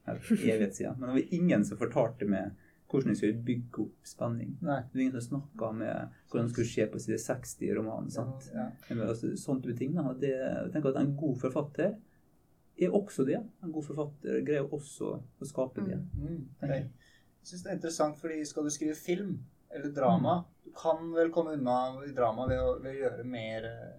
[0.08, 0.94] Evighet siden.
[0.98, 2.54] Men det var ingen som fortalte meg
[2.90, 4.54] hvordan vi skulle bygge opp spenning.
[4.64, 4.78] Nei.
[4.88, 8.10] Det var ingen som snakka med hvordan det skulle skje på side 60 i romanen.
[8.10, 8.48] sant?
[8.54, 8.70] Ja.
[8.88, 9.92] Men Altså, sånne type ting.
[9.94, 10.14] Da.
[10.18, 11.94] Det, jeg tenker at En god forfatter
[12.80, 13.38] er også det.
[13.62, 16.00] En god forfatter greier også å skape det.
[16.16, 16.48] Mm.
[16.64, 16.88] Jeg
[17.44, 19.38] syns det er interessant, fordi skal du skrive film
[19.70, 23.64] eller drama Du kan vel komme unna i drama ved å, ved å gjøre mer
[23.64, 23.96] eh,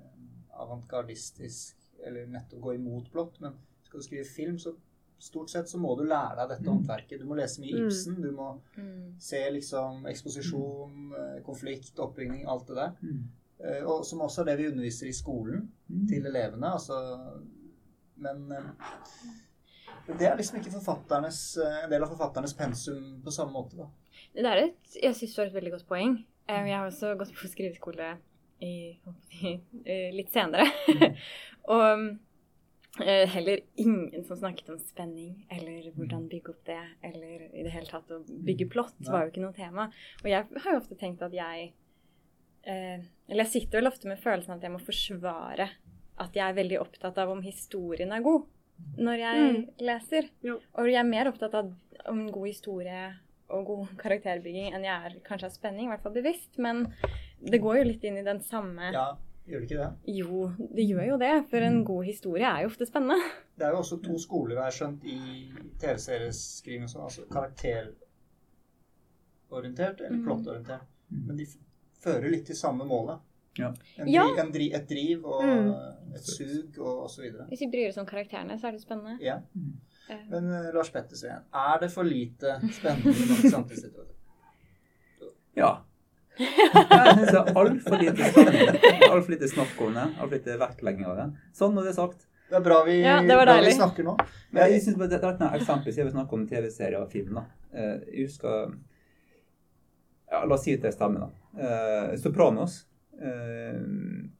[0.62, 3.54] avantgardistisk, eller nettopp gå imot blått, men
[3.84, 4.74] skal du skrive film, så
[5.22, 6.72] stort sett så må du lære deg dette Mm.
[6.78, 7.20] håndverket.
[7.20, 7.86] Du må lese mye Mm.
[7.88, 9.20] Ibsen, du må Mm.
[9.20, 12.96] se liksom eksposisjon, eh, konflikt, oppbygging, alt det der.
[13.04, 13.24] Mm.
[13.60, 16.08] Eh, Og som også er det vi underviser i skolen Mm.
[16.08, 16.72] til elevene.
[16.74, 17.42] Altså,
[18.18, 18.48] men
[20.08, 20.72] det er liksom ikke
[21.84, 23.78] en del av forfatternes pensum på samme måte.
[23.78, 23.86] da.
[24.34, 26.18] Det er et, jeg syns du har et veldig godt poeng.
[26.48, 28.14] Eh, Jeg har også gått på skriveskole
[28.64, 28.74] i,
[29.86, 30.68] eh, litt senere.
[31.76, 32.06] og
[33.02, 36.80] eh, heller ingen som snakket om spenning, eller hvordan bygge opp det,
[37.12, 39.90] eller i det hele tatt å bygge plott, var jo ikke noe tema.
[40.24, 41.72] Og jeg har jo ofte tenkt at jeg
[42.64, 45.70] eh, Eller jeg sitter vel ofte med følelsen at jeg må forsvare
[46.22, 48.44] at jeg er veldig opptatt av om historien er god
[48.98, 50.28] når jeg leser.
[50.46, 50.56] Jo.
[50.78, 51.68] Og jeg er mer opptatt av
[52.10, 53.02] om en god historie
[53.52, 56.58] og god karakterbygging enn jeg er kanskje av spenning, i hvert fall bevisst.
[56.58, 56.88] Men
[57.44, 59.06] det går jo litt inn i den samme Ja,
[59.48, 59.92] gjør det ikke det?
[60.18, 61.34] Jo, det gjør jo det.
[61.50, 63.18] For en god historie er jo ofte spennende.
[63.58, 65.20] Det er jo også to skoler jeg har skjønt i
[65.82, 70.24] TV-serieskriving, som altså karakterorientert eller Mm.
[70.26, 70.82] plottorientert.
[71.10, 71.46] Men de
[72.02, 73.20] fører litt til samme målet.
[73.60, 73.74] Ja.
[74.00, 74.24] En Ja.
[74.40, 75.74] en dri, et driv og Mm.
[76.16, 77.24] et sug og osv.
[77.50, 79.18] Hvis vi bryr oss om karakterene, så er det spennende.
[79.22, 79.40] Ja.
[80.12, 84.18] Eh, Men Lars Lars Pettersen, er det for lite spennende i norsk samtidslitteratur?
[85.58, 85.72] Ja.
[86.42, 88.92] Jeg er altfor lite spennende.
[89.12, 90.06] Altfor lite snakk om det.
[90.18, 91.26] Altfor lite vektlegging av det.
[91.58, 92.28] Sånn når det er sagt.
[92.52, 94.18] Det er bra vi, Ja, det var bra vi snakker nå.
[94.52, 97.12] Men jeg synes bare det, det er et eksempel siden vi snakker om TV-serier og
[97.14, 97.38] film.
[97.40, 97.44] da.
[97.72, 98.74] Eh, Jeg husker
[100.32, 101.28] ja, La oss si at det stemmer.
[101.28, 101.62] da.
[101.68, 102.82] Eh, Sopranos
[103.22, 103.82] eh,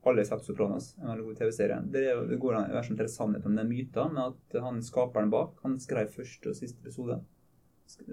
[0.04, 1.78] alle har sett Sopranos, en veldig god TV-serie.
[1.94, 4.58] Det, er det går an å være sånn til sannhet om den myten, men at
[4.66, 7.20] han skaperen bak han skrev første og siste episode.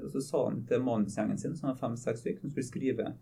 [0.02, 3.12] Og så sa han til manusgjengen sin, som var fem-seks stykker, som skulle skrive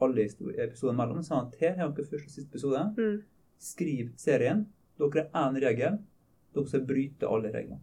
[0.00, 2.82] alle episoder episodene mellom, sa han at her har dere første og siste episode.
[2.98, 3.16] Mm.
[3.58, 4.66] Skriv serien.
[5.00, 5.98] Dere har én regel.
[6.54, 7.80] Dere skal bryte alle reglene.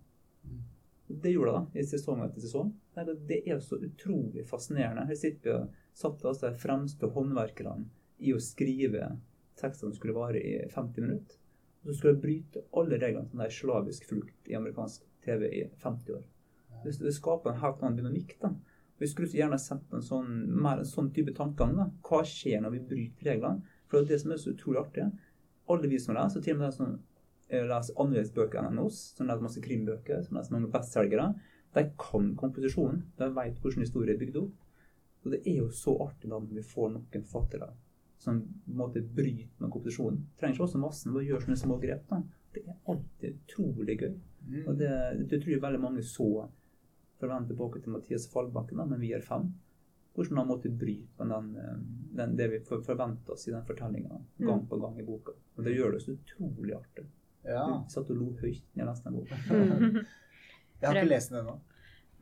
[1.13, 2.71] Det gjorde jeg i sesong etter sesong.
[2.95, 5.05] Det- Det er så utrolig fascinerende.
[5.07, 7.85] Her sitter vi og satt oss de fremste håndverkerne
[8.23, 9.13] i å skrive
[9.59, 11.39] tekster som skulle vare i 50 minutter.
[11.83, 15.49] Og så skulle jeg bryte alle reglene som det er slavisk flukt i amerikansk TV
[15.49, 16.23] i 50 år.
[16.83, 18.37] Det, skaper en helt annen dynamikk.
[18.41, 18.53] da.
[18.99, 20.31] Vi skulle gjerne sett en sånn,
[20.63, 21.89] mer en sånn type tanker, da.
[22.07, 23.75] Hva skjer når vi bryter reglene?
[23.87, 25.07] For det er det som er så utrolig artig.
[25.71, 26.93] Alle vi som leser, og til og med de som
[27.49, 31.29] eh, leser annerledes bøker enn oss, som leser masse krimbøker, som leser mange bestselgere,
[31.73, 33.05] de kan komposisjonen.
[33.19, 34.59] De vet hvordan historien er bygd opp.
[35.23, 37.71] Og det er jo så artig da når vi får noen forfattere
[38.23, 40.21] som på en måte bryter med komposisjonen.
[40.39, 42.05] Trenger ikke også massen, bare gjør sånne små grep.
[42.09, 42.21] da.
[42.53, 44.13] Det er alltid utrolig gøy.
[44.47, 44.61] Mm.
[44.67, 44.91] Og det,
[45.31, 46.27] det tror jeg veldig mange så
[47.17, 49.51] for å vende tilbake til Mathias Fallbakken, da, men vi er fem.
[50.13, 51.77] Hvordan han måtte bryte med den, eh,
[52.19, 55.33] den, det vi for- forventer oss i den fortellinga gang på gang i boka.
[55.57, 57.05] Og det gjør det så utrolig artig.
[57.47, 57.63] Ja.
[57.81, 59.39] Vi satt og lo høyt når jeg leste den boka.
[59.49, 60.03] Mm.
[60.83, 61.55] Jeg har ikke lest den ennå.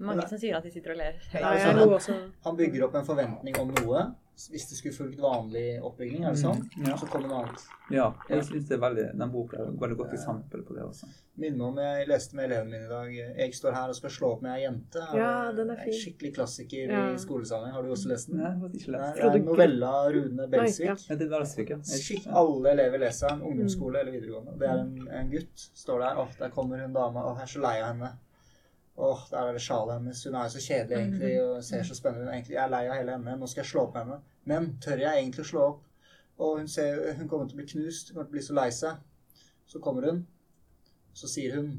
[0.02, 1.18] Mange som sier at de sitter og ler.
[1.34, 2.14] Nei, også.
[2.46, 4.04] Han bygger opp en forventning om noe.
[4.50, 6.62] Hvis det skulle fulgt vanlig oppbygging, er det sånn?
[6.78, 6.96] Mm, ja.
[6.98, 7.66] Så kommer noe annet.
[7.92, 10.84] Ja, jeg synes det er veldig, den boka er et veldig godt eksempel på det.
[10.88, 11.10] også.
[11.42, 13.12] Minner om jeg leste med elevene mine i dag.
[13.38, 15.04] Jeg står her og skal slå opp med ei jente.
[15.18, 15.94] Ja, den er En fin.
[16.00, 17.04] Skikkelig klassiker Ja.
[17.14, 17.74] i skolesammenheng.
[17.76, 18.38] Har du også lest den?
[18.40, 19.16] Nei, jeg har ikke Nei, lest.
[19.16, 20.86] det er en novelle av Rune Belsvik.
[20.88, 20.96] ja.
[21.10, 22.34] Ja, det er ja.
[22.42, 24.58] Alle elever leser den, ungdomsskole eller videregående.
[24.60, 25.70] Det er en, en gutt.
[25.76, 26.18] Står der.
[26.18, 27.26] Åh, der kommer hun dama.
[27.32, 28.12] Åh, jeg er så lei av henne.
[28.98, 30.26] Åh, der er det sjalet hennes.
[30.26, 32.34] Hun er jo så kjedelig egentlig og ser så spennende ut.
[32.34, 33.38] Egentlig, jeg er lei av hele henne.
[33.40, 34.20] Nå skal jeg slå opp med henne.
[34.50, 35.84] Men tør jeg egentlig å slå opp?
[36.42, 38.10] Og hun, ser, hun kommer til å bli knust.
[38.10, 39.04] Hun kommer til å bli så lei seg.
[39.70, 40.24] Så kommer hun.
[41.14, 41.76] Så sier hun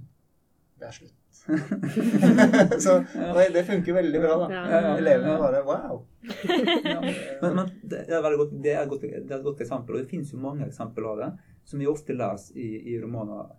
[0.79, 1.19] Det er slutt.
[2.85, 4.49] så og det funker veldig bra, da.
[4.53, 4.63] Ja.
[4.69, 6.03] Ja, ja, Elevene bare Wow.
[6.23, 9.63] Ja, men, men det er, veldig godt, det, er et godt, det er et godt
[9.65, 11.31] eksempel, og det finnes jo mange eksempler av det,
[11.67, 13.51] som vi ofte leser i, i romaner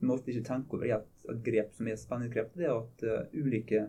[0.00, 0.86] vi vi ofte ikke tenker over.
[0.88, 3.82] i Et, et grep som er et spennende grep, det er at uh, ulike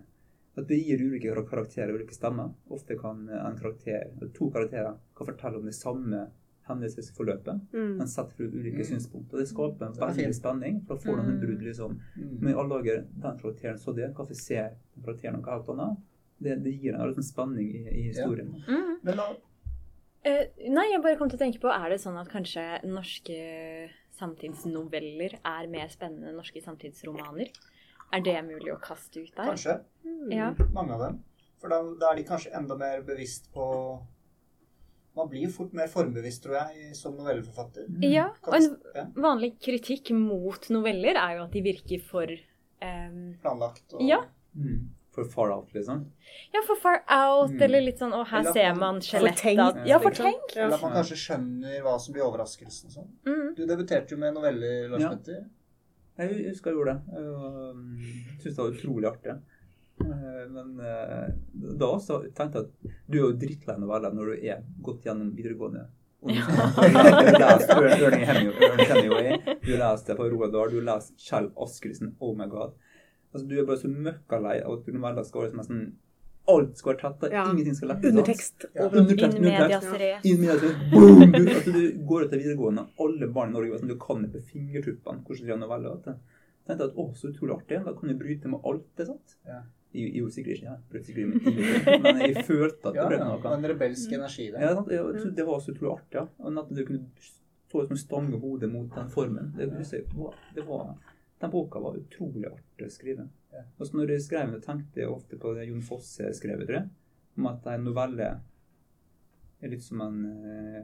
[0.58, 2.54] at det gir ulike karakterer ulike stemmer.
[2.70, 6.28] Ofte kan en karakter, to karakterer kan fortelle om det samme
[6.68, 7.98] hendelsesforløpet, Mm.
[7.98, 8.86] men sett fra ulike Mm.
[8.86, 9.38] synspunkter.
[9.40, 11.40] Det skaper en veldig spenning, for da får du en Mm.
[11.42, 11.62] brudd.
[11.64, 12.00] liksom.
[12.18, 12.40] Mm.
[12.42, 15.98] Men i alle dager, den karakteren så det, hvorfor ser karakteren noe helt annet?
[16.42, 18.64] Det, det gir en liksom spenning i, i historien.
[18.68, 18.98] Mm.
[19.04, 19.36] Men da
[20.24, 23.90] Uh, nei, jeg bare kom til å tenke på, er det sånn at kanskje norske
[24.20, 27.50] samtidsnoveller er mer spennende enn norske samtidsromaner?
[28.14, 29.46] Er det mulig å kaste ut der?
[29.46, 30.32] kanskje Mm.
[30.34, 30.54] Ja.
[30.74, 31.24] mange av dem.
[31.62, 33.66] For da, da er de kanskje enda mer bevisst på
[35.16, 37.86] Man blir jo fort mer formbevisst, tror jeg, som novelleforfatter.
[38.08, 38.78] Ja, og en
[39.14, 43.36] vanlig kritikk mot noveller er jo at de virker for um...
[43.44, 43.94] planlagt.
[43.94, 44.22] Og, Ja.
[44.56, 44.88] Mm.
[45.12, 46.06] For far out, liksom.
[46.54, 47.62] Ja, for far out, Mm.
[47.62, 50.56] eller litt sånn Å, her Eller ser man- skjelettet Ja, for tenk.
[50.56, 50.64] Ja.
[50.70, 52.90] Eller at man kanskje skjønner hva som blir overraskelsen.
[52.96, 53.10] Sånn.
[53.26, 53.54] Mm.
[53.56, 55.10] Du debuterte jo med noveller, Lars Ja.
[56.20, 57.16] Jeg husker jeg gjorde det.
[57.16, 57.24] Jeg
[57.72, 57.88] um,
[58.42, 59.36] syntes det var utrolig artig.
[60.02, 61.32] Eh, Men eh,
[61.80, 65.32] da også tenkte jeg at du er jo drittlei noveller når du er gått gjennom
[65.38, 65.88] videregående.
[66.22, 72.46] Og Du Ørn- Ørning Hemingway, du leste på Roedal, du leser Kjell Askelsen, oh my
[72.52, 72.76] god.
[73.34, 75.82] Altså, du er bare så møkkalei av at noveller skal være nesten
[76.50, 77.44] Alt skal være tetta, Ja.
[77.52, 78.10] ingenting skal lettes.
[78.12, 78.88] Undertekst Ja.
[78.90, 80.26] Undertekst, In medias res.
[80.26, 83.74] In medias det, boom, du, altså, du går ut til videregående, alle barn i Norge,
[83.74, 85.90] altså, du kan på fingertuppene hvordan skrive noveller.
[85.96, 86.40] vet du.
[86.68, 89.38] tenkte at å, så utrolig artig, da kan du bryte med alt det, sant?
[89.46, 89.62] Ja.
[89.94, 93.40] Jeg gjorde sikkert ikke det, sikkert med ingenting, men jeg følte at det ble noe.
[93.44, 94.62] Den en rebelsk energi der.
[94.64, 94.92] Ja, sant?
[94.94, 96.26] Jeg det var så utrolig artig, ja.
[96.40, 97.02] Og at du kunne
[97.72, 99.52] stå som stange hodet mot den formen.
[99.58, 99.68] Det,
[100.56, 100.96] det var,
[101.42, 103.28] den boka var utrolig artig å skrive.
[103.52, 103.66] Ja.
[103.78, 106.90] Og når jeg skrev den, tenkte jeg ofte på det Jon Fosse skrev, tror jeg,
[107.38, 108.30] om at en novelle
[109.62, 110.82] er litt som en uh,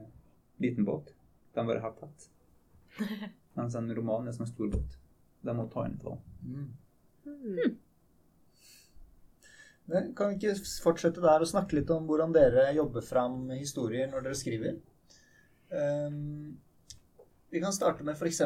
[0.63, 1.13] liten båt.
[1.55, 2.27] Den bare har tatt.
[3.57, 4.97] Mens en roman er som en stor båt.
[5.45, 6.21] Den må ta inn vann.
[6.43, 6.67] Mm.
[7.27, 7.77] Mm.
[9.87, 14.09] Men kan vi ikke fortsette der og snakke litt om hvordan dere jobber fram historier
[14.11, 14.75] når dere skriver?
[15.71, 16.17] Ehm,
[17.51, 18.37] vi kan starte med f.eks.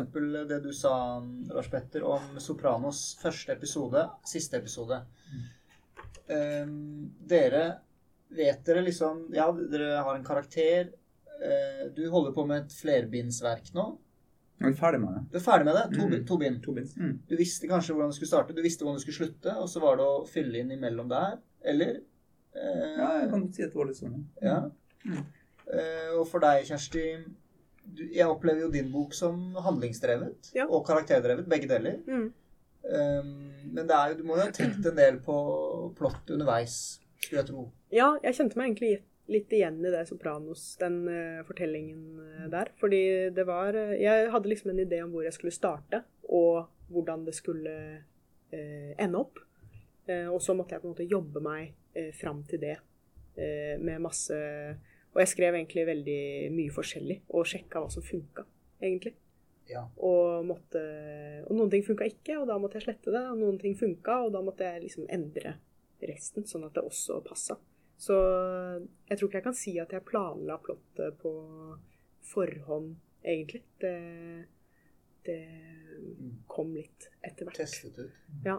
[0.50, 5.02] det du sa, Lars Petter, om Sopranos første episode, siste episode.
[6.32, 7.64] Ehm, dere
[8.32, 10.94] Vet dere liksom Ja, dere har en karakter.
[11.42, 13.98] Uh, du holder på med et flerbindsverk nå.
[14.62, 15.22] Jeg Er ferdig med det?
[15.34, 15.84] Du er ferdig med det?
[15.98, 16.26] To, Mm.
[16.30, 16.60] to bind.
[16.64, 16.92] To bind.
[17.02, 17.16] Mm.
[17.28, 19.82] Du visste kanskje hvordan du skulle starte, du visste hvordan du skulle slutte, og så
[19.82, 21.96] var det å fylle inn imellom der, eller?
[22.56, 24.26] Uh, Ja, jeg kan si at det var litt sånn.
[24.42, 24.70] ja.
[25.04, 25.26] Mm.
[25.74, 27.04] Eh, og for deg, Kjersti,
[27.98, 30.68] jeg opplever jo din bok som handlingsdrevet Ja.
[30.68, 32.00] og karakterdrevet, begge deler.
[32.08, 32.34] Mm.
[32.82, 33.32] Um,
[33.74, 35.36] men det jo, du må jo ha tenkt en del på
[35.98, 37.66] plott underveis, skulle jeg tro.
[37.94, 38.94] Ja, jeg kjente meg egentlig
[39.32, 42.72] litt igjen i det Sopranos, den uh, fortellingen eh, der.
[42.82, 46.66] Fordi det var eh, Jeg hadde liksom en idé om hvor jeg skulle starte, og
[46.92, 47.76] hvordan det skulle
[48.52, 49.40] uh, ende opp.
[50.10, 52.78] Uh, og så måtte jeg på en måte jobbe meg uh, fram til det
[53.32, 54.36] med masse
[55.12, 56.22] Og jeg skrev egentlig veldig
[56.56, 58.46] mye forskjellig, og sjekka hva som funka,
[58.80, 59.14] egentlig.
[59.72, 59.84] Ja.
[60.04, 60.82] Og, måtte,
[61.46, 63.24] og noen ting funka ikke, og da måtte jeg slette det.
[63.32, 65.58] Og noen ting funka, og da måtte jeg liksom endre
[66.02, 67.60] resten, sånn at det også passa.
[68.02, 68.16] Så
[69.06, 71.32] jeg tror ikke jeg kan si at jeg planla plottet på
[72.32, 73.62] forhånd, egentlig.
[73.82, 73.96] Det,
[75.28, 75.42] det
[76.50, 77.62] kom litt etter hvert.
[77.62, 78.22] Testet ut.
[78.48, 78.58] Ja.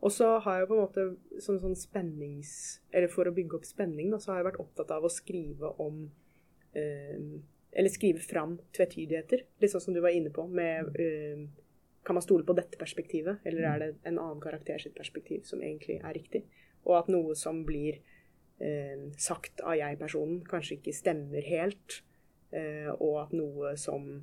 [0.00, 1.06] Og så har jeg på en måte
[1.44, 2.52] som sånn spennings...
[2.92, 5.74] Eller for å bygge opp spenning, da, så har jeg vært opptatt av å skrive
[5.82, 6.06] om
[6.72, 7.18] eh,
[7.70, 9.44] Eller skrive fram tvetydigheter.
[9.60, 11.44] Litt sånn som du var inne på, med eh,
[12.06, 15.60] Kan man stole på dette perspektivet, eller er det en annen karakter sitt perspektiv som
[15.60, 16.46] egentlig er riktig?
[16.88, 18.00] Og at noe som blir
[18.56, 22.00] eh, sagt av jeg-personen, kanskje ikke stemmer helt.
[22.56, 24.14] Eh, og at noe som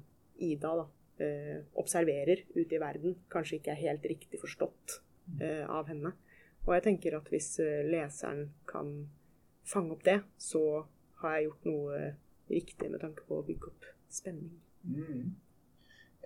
[0.42, 0.90] Ida da,
[1.22, 5.04] eh, observerer ute i verden, kanskje ikke er helt riktig forstått
[5.68, 6.14] av henne.
[6.68, 8.94] Og jeg tenker at hvis eh, leseren kan
[9.68, 10.62] fange opp det, så
[11.22, 12.00] har jeg gjort noe
[12.52, 14.52] riktig med tanke på å bygge opp spenning.
[14.84, 15.36] Mm.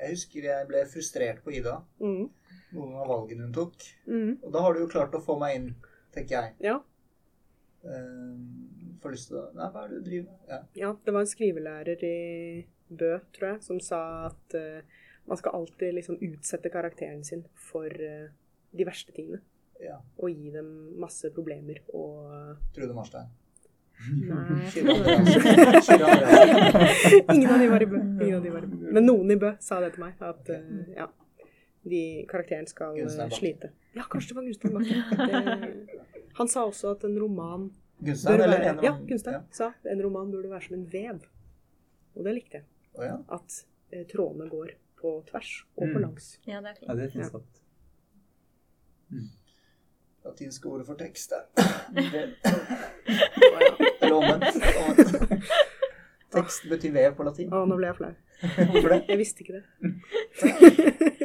[0.01, 2.29] Jeg husker jeg ble frustrert på Ida, Mm.
[2.73, 3.75] noen av valgene hun tok.
[4.07, 4.39] Mm.
[4.41, 5.69] Og da har du jo klart å få meg inn,
[6.13, 6.55] tenker jeg.
[6.65, 6.79] Ja.
[7.81, 10.41] Um, får lyst til å Nei, hva er det du driver med?
[10.49, 10.59] Ja.
[10.83, 12.17] ja, det var en skrivelærer i
[12.89, 14.81] Bø, tror jeg, som sa at uh,
[15.25, 18.29] man skal alltid liksom utsette karakteren sin for eh,
[18.73, 19.41] de verste tingene.
[19.81, 19.97] ja.
[20.21, 20.67] Og gi dem
[20.99, 23.27] masse problemer og Trude Marstein.
[24.01, 24.69] Nei.
[27.33, 27.97] Ingen av de var i Bø.
[28.21, 28.91] Ingen av de var i Bø.
[28.95, 30.63] Men noen i Bø sa det til meg, at eh,
[30.97, 31.07] ja,
[31.83, 32.97] de, karakteren skal
[33.33, 33.71] slite.
[33.97, 34.95] Ja, kanskje det var Gunstein Bakke.
[36.39, 37.69] Han sa også at en roman
[38.01, 41.25] Gunstein, eller en Ja, Gunstein sa en roman burde være som en vev.
[42.15, 43.17] Og det likte jeg.
[43.31, 43.61] At
[43.91, 46.01] eh, trådene går på tvers og på Mm.
[46.05, 46.37] langs.
[46.45, 46.89] Ja, det er fint.
[46.97, 47.29] det er fint Ja.
[47.29, 47.61] sagt.
[50.25, 51.65] Latinske ordet for tekst, det.
[54.01, 54.55] Eller omvendt.
[56.31, 57.49] Tekst betyr vev på latin.
[57.51, 58.11] Å, nå ble jeg flau.
[58.41, 59.01] Hvorfor det?
[59.09, 59.63] Jeg visste ikke det.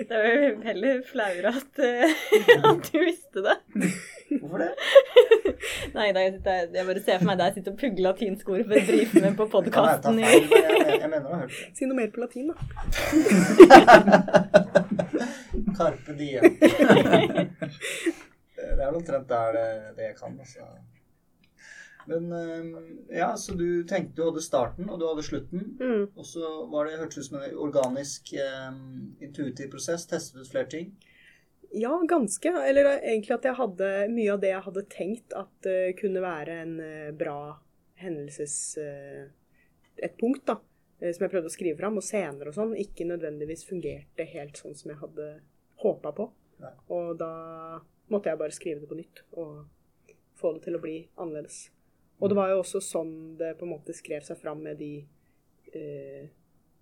[0.07, 2.11] Det er jo heller flauere at, eh,
[2.57, 3.57] at du visste det.
[4.41, 4.71] Hvorfor det?
[5.95, 8.65] Nei, nei jeg, sitter, jeg bare ser for meg deg sitte og pugge latinske ord
[8.69, 10.21] for å drive med på Kan podkasten.
[10.23, 11.73] Jeg, jeg, jeg mener å ha hørt det.
[11.79, 12.55] Si noe mer på latin, da.
[15.77, 16.45] Carpe diem.
[18.57, 19.67] Det er vel omtrent der det,
[19.99, 20.65] det jeg kan, altså.
[22.09, 22.31] Men
[23.13, 25.63] ja, så du tenkte du hadde starten, og du hadde slutten.
[25.81, 26.07] Mm.
[26.17, 28.33] Og så var det, hørtes ut som en organisk,
[29.21, 30.07] intuitiv prosess.
[30.09, 30.91] Testet ut flere ting.
[31.71, 32.49] Ja, ganske.
[32.49, 36.61] Eller egentlig at jeg hadde mye av det jeg hadde tenkt at uh, kunne være
[36.63, 37.41] en uh, bra
[38.01, 38.57] hendelses...
[38.81, 39.27] Uh,
[39.97, 40.59] et punkt, da.
[41.01, 44.61] Eh, som jeg prøvde å skrive fram, og scener og sånn, ikke nødvendigvis fungerte helt
[44.61, 45.31] sånn som jeg hadde
[45.83, 46.31] håpa på.
[46.63, 46.73] Nei.
[46.97, 47.33] Og da
[48.13, 49.67] måtte jeg bare skrive det på nytt og
[50.41, 51.67] få det til å bli annerledes.
[52.21, 54.93] Og det var jo også sånn det på en måte skrev seg fram med de
[55.77, 56.31] eh,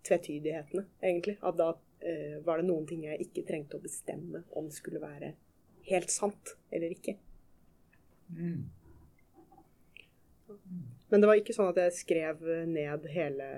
[0.06, 1.36] tvetydighetene, egentlig.
[1.42, 1.72] At da
[2.04, 5.34] eh, var det noen ting jeg ikke trengte å bestemme om det skulle være
[5.88, 7.16] helt sant eller ikke.
[11.08, 13.48] Men det var ikke sånn at jeg skrev ned hele,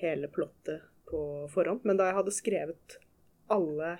[0.00, 1.20] hele plottet på
[1.52, 1.84] forhånd.
[1.88, 2.98] Men da jeg hadde skrevet
[3.52, 3.92] alle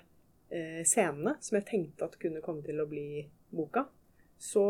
[0.49, 3.85] eh, scenene som jeg tenkte at kunne komme til å bli boka,
[4.39, 4.63] så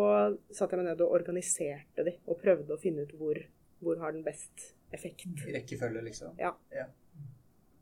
[0.49, 3.37] satte jeg meg ned og organiserte de, og prøvde å finne ut hvor,
[3.83, 5.27] hvor har den best effekt.
[5.45, 6.33] I rekkefølge, liksom.
[6.41, 6.55] Ja.
[6.73, 6.87] Ja,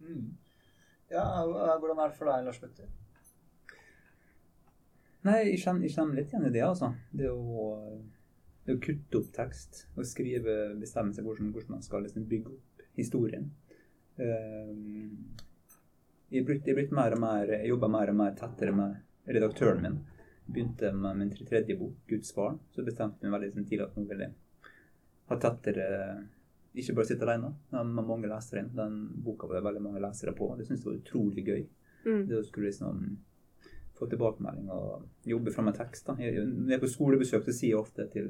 [0.03, 0.25] mm.
[1.13, 2.89] ja hvordan er det for deg, Lars Petter?
[5.27, 6.91] Nei, jeg kjenner, jeg kjenner litt igjen i det, altså.
[7.15, 7.71] Det å,
[8.67, 12.66] det å kutte opp tekst og skrive, bestemmelser hvordan, hvordan man skal liksom bygge opp
[12.97, 13.49] historien.
[14.17, 14.71] Eh,
[16.27, 19.83] jeg har er blitt mer og mer, jeg jobber mer og mer tettere med redaktøren
[19.83, 19.99] min.
[20.47, 22.59] Begynte med min tredje bok, 'Guds barn'.
[22.71, 24.33] Så bestemte jeg meg veldig sånn tidlig at nå vil jeg
[25.29, 25.87] ha tettere
[26.77, 28.61] Ikke bare sitte alene, men med mange lesere.
[28.69, 30.51] Den boka var det veldig mange lesere på.
[30.57, 31.63] Det syntes jeg var utrolig gøy.
[32.05, 32.27] Mm.
[32.27, 32.99] Det å skulle liksom
[33.97, 36.05] få tilbakemelding og jobbe fram en tekst.
[36.05, 36.13] Da.
[36.21, 38.29] Jeg, når jeg er på skolebesøk, så sier jeg ofte til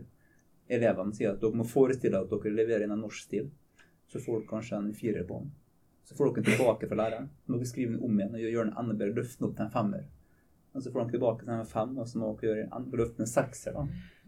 [0.71, 3.49] elevene sier at dere må forestille at dere leverer inn en norsk stil.
[4.11, 5.49] Så får dere kanskje en firer på den.
[6.07, 7.29] Så får dere den tilbake fra læreren.
[7.45, 9.17] Så må dere skrive den om igjen og gjøre den enda bedre.
[9.21, 10.05] Løfte den opp til en femmer.
[10.77, 13.23] Og så får de tilbake til en fem, og så må dere gjøre en løfte
[13.23, 13.73] en sekser.
[13.73, 13.83] da.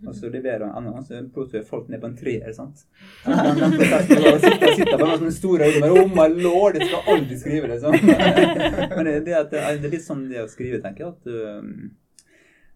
[0.09, 2.51] Og så leverer han enda, så plutselig falt ned på en treer.
[2.55, 2.81] sant?
[3.25, 7.11] Den, den prosessen, sitter, sitter bare med sånne store øyne Oh my lord, jeg skal
[7.13, 7.99] aldri skrive det sånn.
[8.95, 11.91] Men det, det, er- det er litt sånn det å skrive, tenker jeg, at um,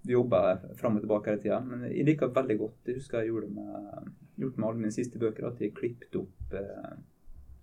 [0.04, 1.60] du jobber fram og tilbake hele tida.
[1.66, 4.96] Men jeg liker veldig godt Jeg husker jeg gjorde det med, gjort med alle mine
[4.96, 6.94] siste bøker, at jeg klippet opp eh,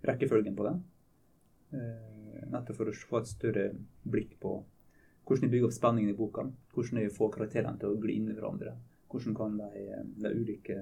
[0.07, 0.75] rekkefølgen på det.
[1.79, 3.71] Eh, nettopp for å få et større
[4.03, 4.59] blikk på
[5.25, 6.47] hvordan de bygger opp spenningen i boka.
[6.75, 8.75] Hvordan jeg får karakterene til å gli inn i hverandre.
[9.11, 9.85] Hvordan kan de,
[10.23, 10.79] de ulike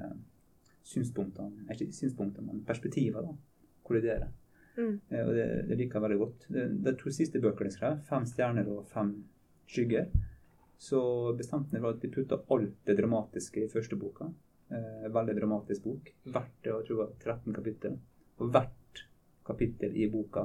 [0.89, 3.27] synspunktene, ikke synspunktene, men perspektiver,
[3.85, 4.31] kollidere.
[4.79, 4.95] Mm.
[5.11, 6.49] Eh, Og det, det liker jeg veldig godt.
[6.55, 9.15] De, de to siste bøkene jeg skrev, 'Fem stjerner og fem
[9.69, 10.09] skygger',
[10.79, 11.01] så
[11.37, 14.31] bestemte jeg for at de putta alt det dramatiske i første boka.
[14.69, 16.11] Eh, veldig dramatisk bok.
[16.29, 17.97] Hvert jeg tror det var 13 kapittel.
[18.39, 19.05] Og hvert
[19.49, 20.45] kapittel i boka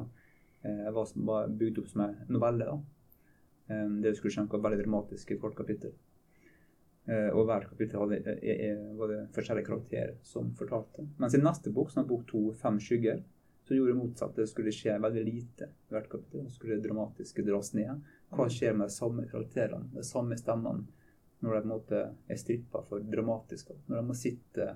[0.64, 2.70] eh, var, var bygd opp som en novelle.
[2.70, 2.78] da.
[3.68, 5.92] Eh, det du skulle skjønne var veldig dramatisk i hvert kapittel.
[7.04, 11.04] Eh, og hvert kapittel hadde, eh, eh, var det forskjellige karakterer som fortalte.
[11.20, 13.24] Mens i neste bok, som er bok to, 'Fem skygger',
[13.68, 14.36] så gjorde det motsatt.
[14.36, 16.44] Det skulle skje veldig lite i hvert kapittel.
[16.44, 18.02] Det skulle dramatiske dras ned.
[18.32, 20.88] Hva skjer med de samme karakterene, de samme stemmene,
[21.44, 23.72] når de på en måte er strippa for dramatisk?
[23.90, 24.68] Når de må sitte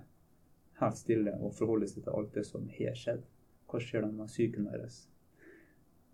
[0.81, 3.23] helt stille og forholde seg til alt det som har skjedd.
[3.67, 5.07] Hva skjer da med psyken deres?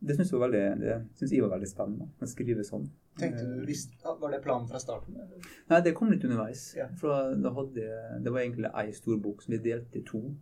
[0.03, 2.89] Det syns jeg, var veldig- spennende å skrive sånn.
[3.19, 5.15] Tenkte du, visst, Var det planen fra starten?
[5.15, 5.37] Eller?
[5.69, 6.75] Nei, det kom litt underveis.
[6.75, 6.87] Ja.
[6.97, 10.35] For da, hadde Det var egentlig ei stor bok som vi delte i to.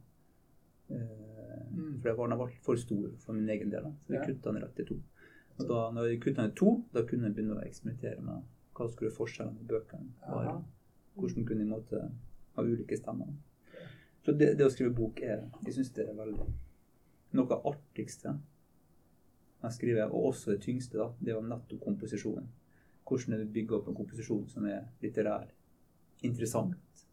[0.89, 1.27] Eh,
[1.71, 2.01] Mm.
[2.01, 3.83] For det var, den var for stor for min egen del.
[3.83, 4.25] Så vi Ja.
[4.25, 4.95] kutta den rett i to.
[5.59, 8.43] Og da når vi kutta den i to, da kunne jeg begynne å eksperimentere med
[8.75, 10.57] hva skulle forskjellene i bøkene være.
[11.15, 12.01] Hvordan kunne de måtte
[12.55, 13.31] ha ulike stemmer.
[14.25, 16.47] Så det, det å skrive bok er Jeg syns det er veldig
[17.31, 18.33] noe av det artigste
[19.61, 22.47] jeg skriver, og også det tyngste, da, det var nettopp komposisjonen.
[23.05, 25.51] Hvordan du bygger opp en komposisjon som er litterær,
[26.25, 27.03] interessant,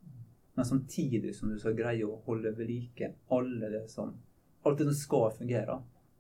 [0.57, 4.15] men samtidig som du skal greie å holde ved like alle det som,
[4.65, 5.77] alt det som skal fungere.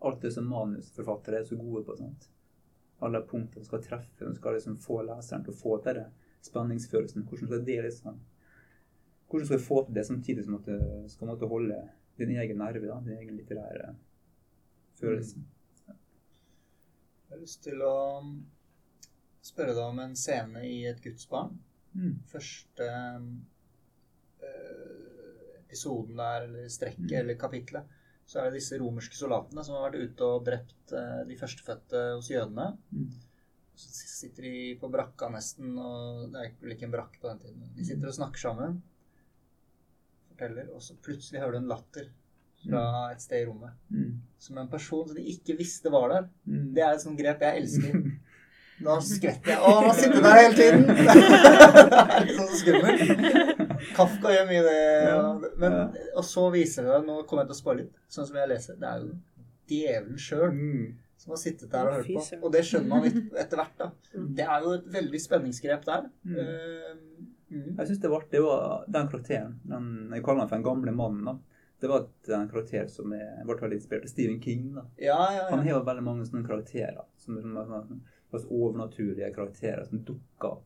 [0.06, 1.96] Alt det som manusforfattere er så gode på.
[1.98, 2.28] sant?
[3.00, 6.06] Alle punktene skal treffe, du skal liksom få leseren til å få til det,
[6.48, 7.24] spenningsfølelsen.
[7.28, 8.18] Hvordan skal det liksom
[9.28, 11.76] hvordan skal du få til det samtidig som at du skal måtte holde
[12.18, 13.90] din egen nerve, da, din egen litterære
[14.96, 15.42] følelse?
[15.86, 17.96] Jeg har lyst til å
[19.44, 21.58] spørre deg om en scene i Et gudsbarn'.
[21.92, 22.14] Mm.
[22.26, 22.88] Første
[24.42, 27.18] øh, episoden der, eller strekket, Mm.
[27.18, 27.82] eller kapitlet,
[28.28, 32.02] så er det disse romerske soldatene som har vært ute og drept eh, de førstefødte
[32.18, 32.66] hos jødene.
[32.92, 33.08] Mm.
[33.78, 37.68] Så sitter de på brakka nesten, og det er ikke en brakke på den tiden.
[37.76, 38.80] De sitter og snakker sammen,
[40.32, 42.10] forteller, og så plutselig hører du en latter
[42.66, 42.82] fra
[43.14, 43.78] et sted i rommet.
[43.94, 44.18] Mm.
[44.42, 46.26] Som en person som de ikke visste var der.
[46.44, 46.66] Mm.
[46.74, 48.02] Det er et sånt grep jeg elsker.
[48.84, 49.62] Nå skvetter jeg.
[49.62, 50.84] Å, han har sittet der hele tiden!
[51.88, 53.57] det er ikke så skummelt.
[53.96, 54.78] Kafka gjør mye det.
[55.14, 55.72] og- Men,
[56.16, 58.48] og så viser det deg, nå kommer jeg til å spoile litt, sånn som jeg
[58.48, 59.18] leser, det er jo
[59.68, 60.94] djevelen sjøl Mm.
[61.16, 62.42] som har sittet der og hørt på.
[62.44, 63.90] Og det skjønner man litt etter hvert, da.
[64.14, 66.08] Det er jo et veldig spenningsgrep der.
[66.24, 66.36] Mm.
[66.38, 66.94] Eh,
[67.52, 67.76] mm.
[67.78, 68.40] Jeg syns det var artig,
[68.92, 69.58] den karakteren.
[69.66, 71.24] Den, jeg kaller han for den gamle mannen.
[71.24, 71.38] da.
[71.80, 74.74] Det var en karakter som er, ble veldig inspirert av Stephen King.
[74.74, 74.82] da.
[74.98, 77.04] Ja, ja, Han har jo veldig mange sånne karakterer.
[77.16, 78.00] Som som, som,
[78.32, 80.64] sånne overnaturlige karakterer som dukker opp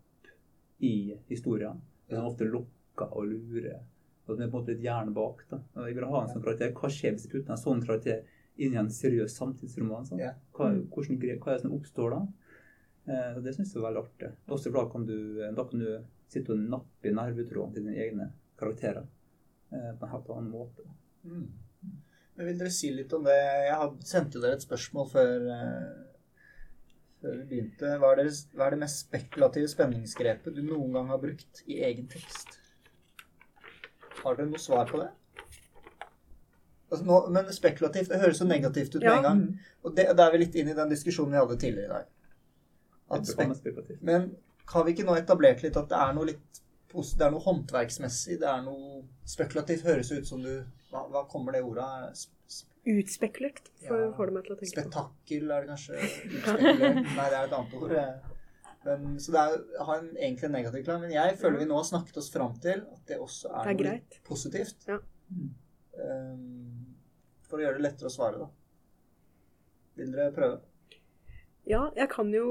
[0.81, 1.81] i historien.
[2.09, 3.81] Som ofte lokker og lurer.
[4.27, 5.43] Og vi er på en måte litt hjerne bak.
[5.51, 5.59] da.
[5.77, 6.73] Og jeg vil ha en sånn karakter.
[6.77, 8.23] Hva skjer hvis jeg putter en sånn karakter
[8.57, 10.07] inn i en seriøs samtidsroman?
[10.07, 10.23] Sånn?
[10.55, 12.21] Hva, hvordan, hva er det som oppstår da?
[13.11, 14.31] Eh, det syns jeg er veldig artig.
[14.47, 15.17] Også for da kan du,
[15.57, 15.91] da kan du
[16.33, 18.31] sitte og nappe i nervetrådene til dine egne
[18.61, 20.87] karakterer eh, på en helt annen måte.
[21.27, 21.51] Mm.
[22.37, 23.37] Men vil dere si litt om det?
[23.67, 26.33] Jeg sendte dere et spørsmål før, eh,
[27.21, 27.97] før vi begynte.
[27.99, 31.83] Hva er, deres, hva er det mest spekulative spenningsgrepet du noen gang har brukt i
[31.91, 32.62] egen tekst?
[34.23, 35.11] Har dere noe svar på det?
[36.93, 39.17] Altså nå, men spekulativt, det høres så negativt ut med Ja.
[39.17, 39.43] en gang.
[39.85, 42.07] Og det, da er vi litt inn i den diskusjonen vi hadde tidligere i dag.
[43.13, 44.37] At spek men
[44.73, 46.61] har vi ikke nå etablert litt at det er noe litt
[46.93, 49.81] Det er noe håndverksmessig, det er noe spekulativt.
[49.83, 50.63] Høres ut som du
[50.93, 52.11] Hva, hva kommer det ordet av?
[52.13, 54.11] Sp- sp- Utspekulert, får, Ja.
[54.13, 54.83] får det meg til å tenke på.
[54.83, 55.95] Spetakkel er det kanskje?
[55.97, 57.01] Utspekulert?
[57.17, 57.93] Nei, det er et annet ord.
[58.85, 61.05] Men, så det er, har en, egentlig en negativ klang.
[61.05, 63.87] Men jeg føler vi nå har snakket oss fram til at det også er, Det
[63.87, 64.89] er noe positivt.
[64.91, 64.99] Ja.
[66.03, 66.97] Um,
[67.47, 68.51] for å gjøre det lettere å svare, da.
[70.01, 70.61] Vil dere prøve?
[71.69, 72.47] Ja, jeg kan jo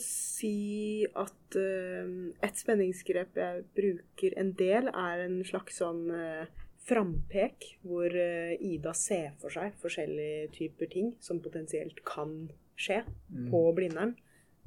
[0.00, 6.46] si at uh, et spenningsgrep jeg bruker en del, er en slags sånn uh,
[6.88, 13.50] frampek, hvor uh, Ida ser for seg forskjellige typer ting som potensielt kan skje Mm.
[13.52, 14.16] på Blindern.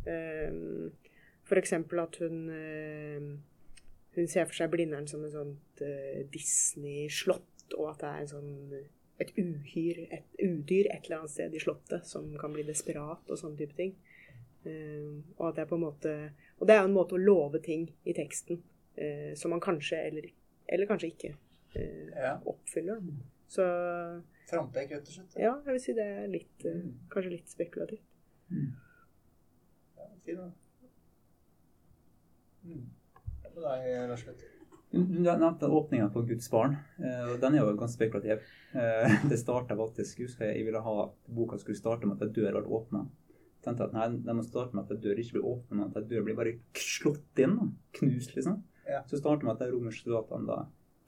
[0.08, 0.91] Eh,
[1.47, 3.28] For eksempel at hun eh,
[4.18, 8.32] Hun ser for seg Blindern som en sånt eh, Disney-slott, og at det er en
[8.32, 8.53] sånn
[9.18, 13.39] et uhyr, et udyr et eller annet sted i slottet som kan bli desperat og
[13.39, 13.95] sånne type ting.
[14.66, 15.05] Eh,
[15.38, 16.14] og at det er på en måte
[16.60, 18.58] Og det er jo en måte å love ting i teksten
[18.97, 20.26] eh, som man kanskje eller,
[20.68, 21.32] eller kanskje ikke
[21.78, 23.01] eh, oppfyller.
[23.47, 23.64] Så
[24.49, 25.38] Frampek, rett og slett.
[25.38, 26.93] ja, jeg vil si det er litt eh, Mm.
[27.14, 28.03] Kanskje litt spekulativt.
[28.49, 28.66] Ja,
[30.26, 30.51] fin, da.
[32.68, 32.86] Mm.
[33.43, 34.53] Ja, med deg, Lars Petter.
[34.91, 36.78] Du nevnte åpninga på Guds barn.
[36.99, 38.43] eh, og Den er jo ganske spekulativ.
[38.74, 42.28] Eh, Det starta faktisk Jeg husker jeg ville ha at boka skulle starte med at
[42.28, 43.03] en dør ble åpna.
[43.66, 45.97] Tenkte at nei, den må starte med at en dør ikke blir åpna, men at
[45.99, 47.58] en dør blir bare slått inn.
[47.60, 47.68] da.
[47.99, 48.62] Knust, liksom.
[48.88, 49.01] Ja.
[49.10, 50.60] Så starter med at de romerske soldatene da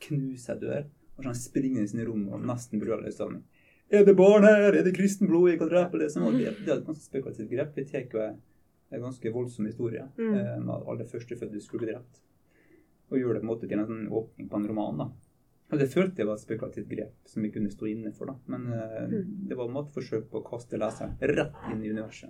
[0.03, 0.83] knuser en dør,
[1.19, 3.45] og så springer inn i rommet og nesten brøler sammen.
[3.89, 4.73] Er det barn her?
[4.73, 5.97] Er det kristen blod jeg kan drepe?
[5.97, 6.27] Liksom?
[6.27, 7.71] Og det, det er et ganske spekulativt grep.
[7.79, 8.25] Vi tar jo
[8.91, 10.33] en ganske voldsom historie Mm.
[10.33, 12.21] eh, med at alle førstefødte skulle bli drept
[13.11, 14.97] og gjøre det på en måte til en sånn åpning på en roman.
[14.97, 15.09] da.
[15.71, 18.25] Og Det følte jeg var et spekulativt grep som vi kunne stå inne for.
[18.25, 18.35] da.
[18.47, 19.47] Men eh, Mm.
[19.47, 22.29] det var en måte forsøk på å kaste leseren rett inn i universet.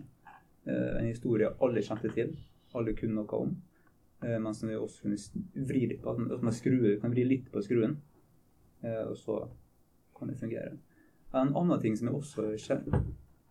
[0.68, 2.38] Eh, en historie alle kjente til,
[2.76, 3.62] alle kunne noe om.
[4.22, 6.10] Eh, men som vi også kunne vri litt på.
[6.36, 7.98] At man skruer, kan vri litt på skruen,
[8.84, 9.50] og så
[10.18, 10.78] kan det fungere.
[11.34, 12.58] En annen ting som jeg også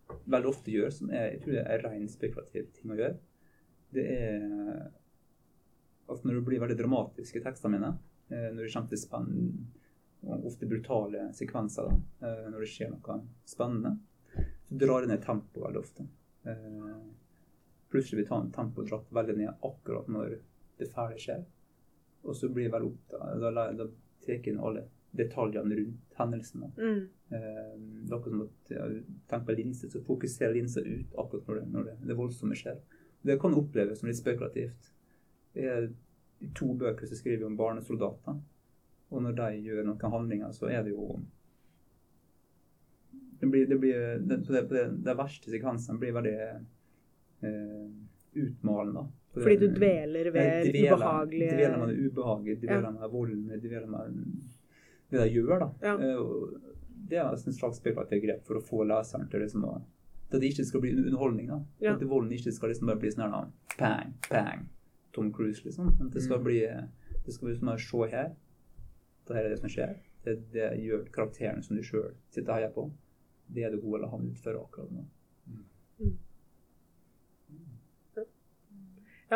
[0.09, 3.19] veldig ofte gjør, som er, jeg tror er ren spekulativ ting å gjøre,
[3.97, 4.89] det er
[6.09, 7.93] at når det blir veldig dramatiske tekster mine,
[8.33, 9.33] eh, når det kommer til spenn,
[10.27, 13.95] og ofte brutale sekvenser, da, eh, når det skjer noe spennende,
[14.69, 16.09] så drar det ned tempoet veldig ofte.
[16.49, 16.99] Eh,
[17.89, 20.35] Plutselig blir tempoet dratt veldig ned akkurat når
[20.79, 21.45] det fæle skjer.
[22.29, 23.87] Og så blir jeg veldig opptatt Da, da
[24.21, 24.83] tar jeg inn alle
[25.17, 26.71] detaljene rundt hendelsene.
[26.77, 27.09] Mm.
[27.31, 27.73] Eh,
[28.09, 28.89] Det akkurat som at ja,
[29.29, 32.79] tenk på linse, så fokuserer linsa ut akkurat når det, når det, det voldsomme skjer.
[33.23, 34.93] Det kan oppleves som litt spekulativt.
[35.53, 35.89] Det er
[36.55, 38.39] to bøker som skriver om barnesoldater.
[39.11, 41.19] Og når de gjør noen handlinger, så er det jo
[43.41, 44.37] Det blir, det blir det,
[44.69, 46.39] det, det, verste sekvensen blir veldig
[47.47, 47.85] eh,
[48.35, 49.05] utmalende.
[49.33, 52.91] Fordi du dveler ved ubehagelige Dveler med det ubehaget, dveler Ja.
[52.91, 54.17] med volden, dveler med
[55.11, 55.59] det de gjør.
[55.61, 55.71] da.
[55.83, 55.95] Ja.
[55.95, 56.75] Eh,
[57.09, 57.81] Det er en slags
[58.21, 59.83] grep for å få leseren til liksom å
[60.31, 61.47] At det ikke skal bli underholdning.
[61.49, 61.61] da.
[61.81, 61.95] Ja.
[61.95, 63.47] At volden ikke skal liksom bare bli sånn her
[63.79, 64.69] pang, pang,
[65.15, 65.89] Tom Cruise, liksom.
[66.01, 66.45] At det skal Mm.
[66.45, 66.61] bli
[67.25, 68.35] det skal bli sånn her, se her.
[69.27, 69.97] Dette er det som skjer.
[70.25, 72.91] Det, det gjør karakteren som du sjøl sitter og heier på.
[73.55, 75.05] Det er det gode eller han utfører akkurat nå.
[78.17, 78.23] Ja,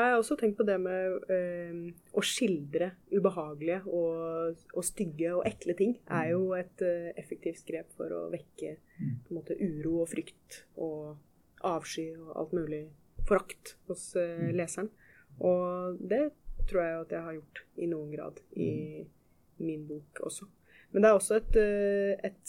[0.00, 5.44] jeg har også tenkt på det med eh, å skildre ubehagelige og, og stygge og
[5.46, 5.98] ekle ting.
[6.08, 9.16] er jo et eh, effektivt grep for å vekke Mm.
[9.34, 11.16] måte uro og frykt og
[11.66, 12.84] avsky og alt mulig
[13.26, 14.56] forakt hos eh, Mm.
[14.56, 14.90] leseren.
[15.40, 16.30] Og det
[16.68, 19.04] tror jeg at jeg har gjort i noen grad i
[19.58, 20.46] min bok også.
[20.92, 22.46] Men det er også et, eh, et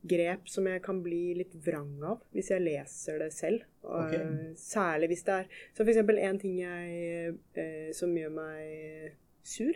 [0.00, 3.62] spenningsgrep som jeg kan bli litt vrang av hvis jeg leser det selv.
[3.82, 4.54] Okay.
[4.56, 9.74] Særlig hvis det er Så for eksempel en ting jeg, eh, som gjør meg sur,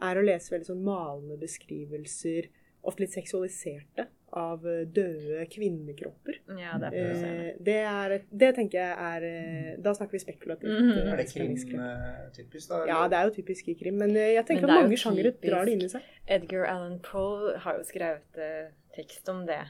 [0.00, 2.48] er å lese veldig sånn malende beskrivelser,
[2.82, 4.08] ofte litt seksualiserte,
[4.38, 6.40] av eh, døde kvinnekropper.
[6.58, 7.10] Ja, det er.
[7.12, 10.70] Eh, det, er, det tenker jeg er eh, Da snakker vi spekulativt.
[10.70, 11.12] Mm -hmm.
[11.12, 12.80] Er det krim-typisk, da?
[12.88, 15.32] Ja, det er jo typisk i krim, men eh, jeg tenker Men at mange sjangere
[15.46, 16.02] drar det inn i seg.
[16.28, 19.62] Edgar Allan Poe har jo skrevet eh, tekst om det.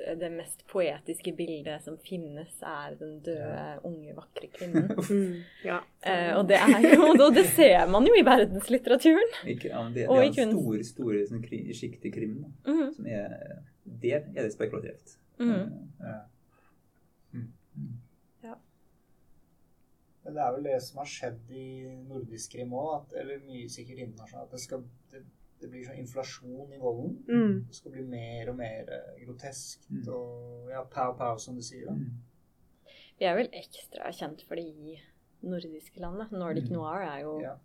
[0.00, 4.90] Eh, det mest poetiske bildet som finnes, er den døde, unge, vakre kvinnen.
[4.96, 5.80] Mm, ja.
[6.02, 9.34] Eh, og det er jo og det ser man jo i verdenslitteraturen.
[9.46, 10.58] Ikke, ja, det, det Og er i en kunst.
[10.58, 12.40] stor, stor sånn, kri, sjikt i krim.
[12.66, 13.36] Mm som er
[13.84, 15.18] det er det spekulativt.
[15.38, 15.70] mhm.
[16.00, 16.18] Ja.
[17.34, 17.48] Mm.
[18.44, 18.54] Ja.
[20.24, 21.64] Men det er vel det som har skjedd i
[22.08, 24.46] nordisk krim òg, eller mye sikkert internasjonalt.
[24.48, 25.24] At det, skal, det,
[25.64, 27.16] det blir sånn inflasjon i volden.
[27.28, 27.56] Mm.
[27.70, 28.92] Det skal bli mer og mer
[29.24, 30.04] grotesk Mm.
[30.12, 31.88] og ja, pow-pow, som du sier.
[31.90, 32.10] Mm.
[33.18, 34.96] Vi er vel ekstra kjent for det i
[35.44, 36.32] nordiske landet.
[36.32, 36.72] Nordic Mm.
[36.76, 37.56] noir er jo Ja.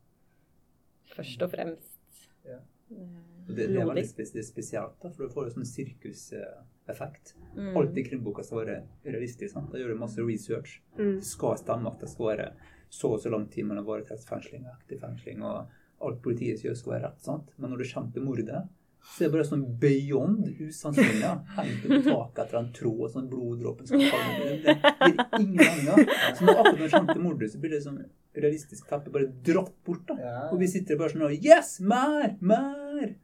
[1.16, 2.60] først og fremst Ja.
[2.92, 5.60] eh, Og det, det er veldig spes det er spesielt, da, for du får jo
[5.60, 7.34] sånn sirkuseffekt.
[7.56, 7.76] Mm.
[7.78, 9.54] Alt i krimboka skal være realistisk.
[9.54, 9.72] sant?
[9.72, 10.82] Da gjør du masse research.
[10.98, 11.16] Mm.
[11.20, 12.54] Det skal stemme at det skal være
[12.90, 15.68] så og så lang tid mellom varetektsfengsling og aktivfengsling, og
[16.06, 17.24] alt politiet sier skal være rett.
[17.24, 17.50] sant?
[17.58, 18.68] Men når det kommer til mordet,
[19.10, 21.22] så er det bare sånn beyond usannsynlig.
[21.24, 21.34] ja.
[21.56, 24.50] Hengt på taket etter en tråd, og sånn bloddråpen skal falle.
[24.50, 26.12] Det det gir ingen mening.
[26.36, 28.02] Så når akkurat når det kommer til mordet, så blir det sånn
[28.40, 30.06] realistisk teppe bare dratt bort.
[30.12, 30.34] da.
[30.50, 31.80] Og vi sitter bare sånn og Yes!
[31.82, 32.36] Mer!
[32.42, 33.16] Mer!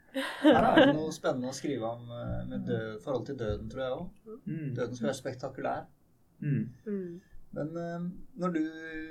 [0.42, 3.84] Her er det noe spennende å skrive om eh, med død, forhold til døden, tror
[3.84, 4.36] jeg òg.
[4.48, 4.70] Mm.
[4.78, 5.88] Døden skal være spektakulær.
[6.40, 6.62] Mm.
[6.88, 7.10] Mm.
[7.56, 8.06] Men eh,
[8.42, 8.62] når du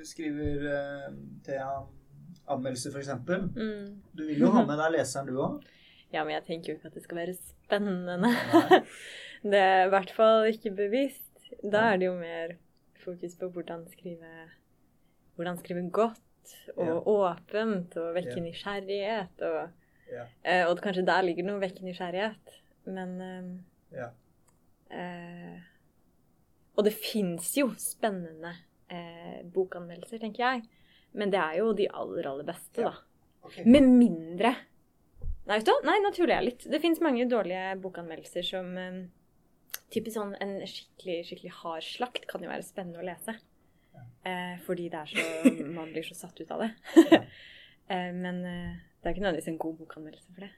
[0.09, 1.11] skriver eh,
[2.45, 3.09] til anmeldelser, f.eks.
[3.57, 4.03] Mm.
[4.17, 5.65] Du vil jo ha med deg leseren, du òg?
[6.13, 8.31] Ja, men jeg tenker jo ikke at det skal være spennende.
[9.45, 11.51] Det er i hvert fall ikke bevisst.
[11.61, 12.55] Da er det jo mer
[13.05, 14.31] fokus på hvordan skrive
[15.37, 16.21] Hvordan skrive godt
[16.77, 16.95] og Ja.
[17.11, 18.43] åpent og vekke Ja.
[18.45, 19.43] nysgjerrighet.
[19.43, 19.71] Og,
[20.13, 20.25] Ja.
[20.45, 22.55] eh, og kanskje der ligger noe vekke nysgjerrighet.
[22.87, 24.09] Men eh, Ja.
[24.91, 25.61] eh,
[26.77, 28.55] Og det fins jo spennende
[28.91, 30.63] eh, bokanmeldelser, tenker jeg.
[31.15, 32.91] Men det er jo de aller, aller beste, Ja.
[32.91, 33.11] da.
[33.45, 33.67] Okay.
[33.69, 34.55] Med mindre
[35.45, 35.75] Nei, vet du?
[35.85, 36.63] Nei, nå tuller jeg litt.
[36.73, 39.03] Det fins mange dårlige bokanmeldelser som um,
[39.93, 43.35] Typisk sånn en skikkelig, skikkelig hard slakt kan jo være spennende å lese.
[44.25, 46.71] Eh, fordi det er så Man blir så satt ut av det.
[47.93, 50.51] eh, men eh, det er ikke nødvendigvis en god bokanmeldelse for det.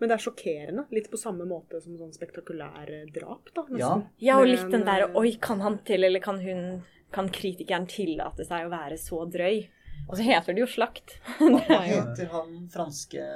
[0.00, 0.86] Men det er sjokkerende.
[0.96, 3.62] Litt på samme måte som sånn spektakulære drap, da.
[3.78, 3.92] Ja.
[4.24, 6.80] Ja, og litt den der eh, Oi, kan han til, eller kan hun
[7.12, 9.66] Kan kritikeren tillate seg å være så drøy?
[10.08, 11.18] Og så heter det jo slakt.
[11.38, 13.26] Hva er heter han franske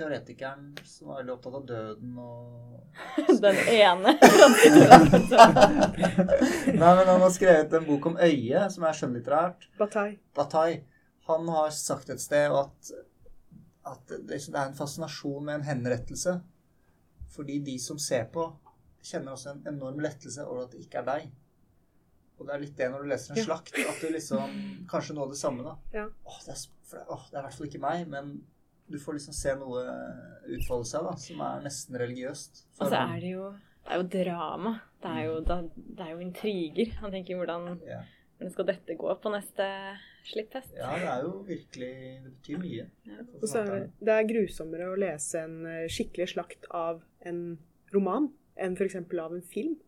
[0.00, 4.14] teoretikeren som var veldig opptatt av døden og den ene.
[6.70, 9.68] Nei, men han har skrevet en bok om øyet, som er skjønnlitterært.
[9.78, 10.18] Bataille.
[10.36, 10.82] Bataille.
[11.30, 12.92] Han har sagt et sted at,
[13.86, 16.38] at det det er en fascinasjon med en henrettelse.
[17.30, 18.48] Fordi de som ser på,
[19.04, 21.30] kjenner også en enorm lettelse over at det ikke er deg.
[22.40, 23.44] Og det er litt det når du leser en Ja.
[23.44, 24.54] slakt, at du liksom
[24.90, 25.76] Kanskje noe av det samme, da.
[25.92, 26.06] Ja.
[26.24, 28.38] Åh, det, er, åh, det er i hvert fall ikke meg, men
[28.90, 29.82] du får liksom se noe
[30.56, 32.64] utfolde seg, da, som er nesten religiøst.
[32.80, 34.72] Og så er det jo det er jo drama.
[35.02, 36.90] Det er jo, da, det er jo intriger.
[37.00, 38.02] Han tenker hvordan, ja.
[38.36, 39.68] hvordan skal dette gå på neste
[40.28, 40.74] slippfest?
[40.76, 41.92] ja, det er jo virkelig
[42.24, 42.88] Det betyr mye.
[43.40, 47.40] Og så er det, det er grusommere å lese en eh, skikkelig slakt av en
[47.94, 48.28] roman
[48.60, 49.00] enn f.eks.
[49.00, 49.78] av en film.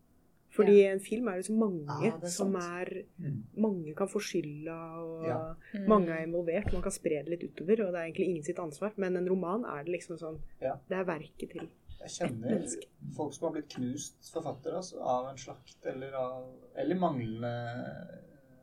[0.53, 3.43] Fordi en film er det så mange Ja, det er som er Mm.
[3.57, 5.37] Mange kan få skylda, og Ja.
[5.73, 5.87] Mm.
[5.89, 6.71] mange er involvert.
[6.73, 8.93] Man kan spre det litt utover, og det er egentlig ingen sitt ansvar.
[8.97, 10.75] Men en roman er det liksom sånn Ja.
[10.89, 11.69] Det er verket til
[12.03, 12.85] Jeg kjenner Menneske.
[13.15, 17.51] folk som har blitt knust forfattere altså, av en slakt eller, av, eller manglende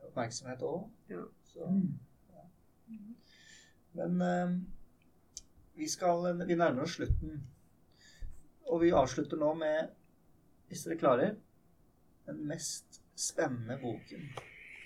[0.07, 0.89] oppmerksomhet òg.
[1.09, 1.23] Ja.
[1.43, 1.59] Så,
[2.31, 2.43] ja.
[3.95, 4.59] Men eh,
[5.75, 7.41] vi, skal, vi nærmer oss slutten.
[8.71, 9.89] Og vi avslutter nå med,
[10.69, 11.35] hvis dere klarer,
[12.31, 14.25] den mest spennende boken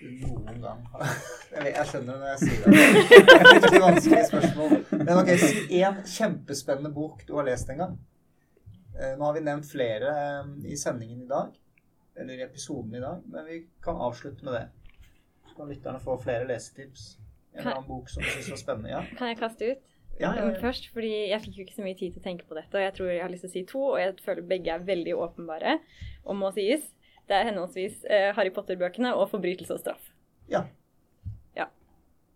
[0.01, 2.71] du noen gang har Jeg, vet, jeg skjønner når jeg sier det.
[3.15, 4.73] Det er litt vanskelig spørsmål.
[4.99, 7.93] Men ok, si én kjempespennende bok du har lest en gang.
[8.99, 11.55] Eh, Nå har vi nevnt flere eh, i sendingen i dag,
[12.19, 14.65] eller i episoden i dag, men vi kan avslutte med det.
[15.47, 17.13] Så kan lytterne få flere lesetips.
[17.55, 18.91] En annen bok som du syns var spennende.
[18.91, 20.51] Ja, Kan jeg kaste ut ja, ja, ja.
[20.59, 20.89] først?
[20.95, 22.75] Fordi jeg fikk jo ikke så mye tid til å tenke på dette.
[22.75, 24.83] Og jeg tror jeg har lyst til å si to, og jeg føler begge er
[24.91, 25.77] veldig åpenbare
[26.25, 26.83] og må sies.
[27.27, 30.11] Det er henholdsvis eh, Harry Potter-bøkene og 'Forbrytelse og straff'.
[30.49, 30.61] ja.
[31.55, 31.65] Ja.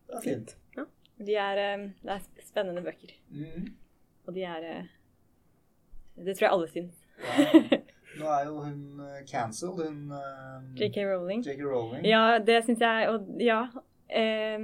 [0.07, 0.55] Det er fint.
[1.19, 3.11] De er, eh, det er spennende bøker.
[3.29, 3.73] Mm.
[4.25, 4.85] Og de er eh,
[6.25, 6.95] Det tror jeg alle syns.
[7.19, 7.77] Ja.
[8.19, 10.13] Nå er jo hun eh, cancelled, hun
[10.75, 11.43] JK Rowling.
[11.45, 11.61] J.K.
[11.63, 12.05] Rowling.
[12.05, 13.09] Ja, det syns jeg.
[13.09, 13.61] Og ja.
[14.09, 14.59] Eh,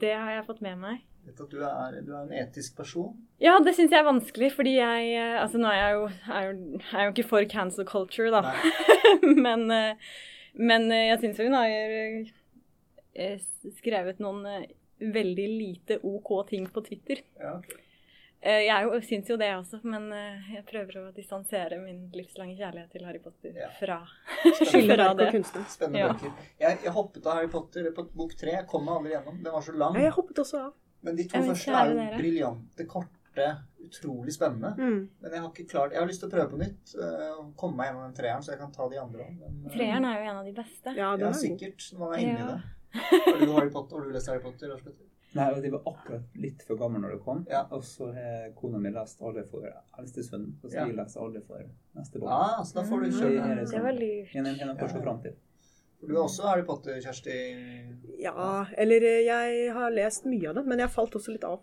[0.00, 0.98] det har jeg fått med meg.
[1.22, 3.12] Vet at du er, du er en etisk person.
[3.42, 6.48] Ja, det syns jeg er vanskelig, fordi jeg eh, Altså, nå er jeg jo, er
[6.48, 8.54] jo, er jo ikke for cancel culture, da.
[9.46, 9.94] Men, eh,
[10.54, 11.70] men eh, jeg syns hun har
[13.78, 14.66] skrevet noen
[15.00, 17.22] veldig lite OK ting på Twitter.
[17.40, 17.54] Ja.
[17.58, 17.78] okay.
[18.42, 20.08] Jeg syns jo det også, men
[20.50, 23.68] jeg prøver å distansere min livslange kjærlighet til Harry Potter Ja.
[23.78, 24.00] fra,
[24.42, 25.28] fra det.
[25.30, 25.68] kunstner.
[25.70, 26.08] Spennende Ja.
[26.10, 26.32] bøker.
[26.58, 28.56] Jeg, jeg hoppet av Harry Potter på bok tre.
[28.56, 29.38] Jeg kom meg aldri gjennom.
[29.44, 29.94] Den var så lang.
[29.94, 30.72] Ja, jeg hoppet også av.
[31.02, 33.46] Men de to første er jo briljante, korte,
[33.82, 34.74] utrolig spennende.
[34.78, 35.08] Mm.
[35.22, 36.94] Men jeg har ikke klart Jeg har lyst til å prøve på nytt.
[36.94, 39.72] eh, og komme meg gjennom den treeren, så jeg kan ta de andre òg.
[39.72, 40.94] Treeren er jo en av de beste.
[40.96, 41.92] Ja, Ja, er sikkert.
[41.92, 42.46] Når man er inni Ja.
[42.46, 42.60] det.
[43.32, 44.68] Har du, Harry Potter, har du lest Harry Potter?
[44.68, 45.06] Lars Petter?
[45.34, 47.46] Nei, og de var akkurat litt for gammel når det kom.
[47.48, 47.62] Ja.
[47.72, 49.64] Og så har kona mi lest alle for
[49.98, 50.84] eldstesønnen, og så Ja.
[50.86, 51.62] jeg leser alle for
[51.96, 52.32] neste barn.
[52.32, 53.18] Ah, så da får du Mm.
[53.18, 53.66] Det er den.
[53.66, 53.72] sånn.
[53.72, 54.34] Det var lurt.
[54.36, 54.76] En, en, en.
[54.76, 55.00] For
[56.02, 57.34] Du er også Harry Potter, Kjersti.
[58.22, 61.60] Ja, eller eh, jeg har lest mye av det, men jeg falt også litt av.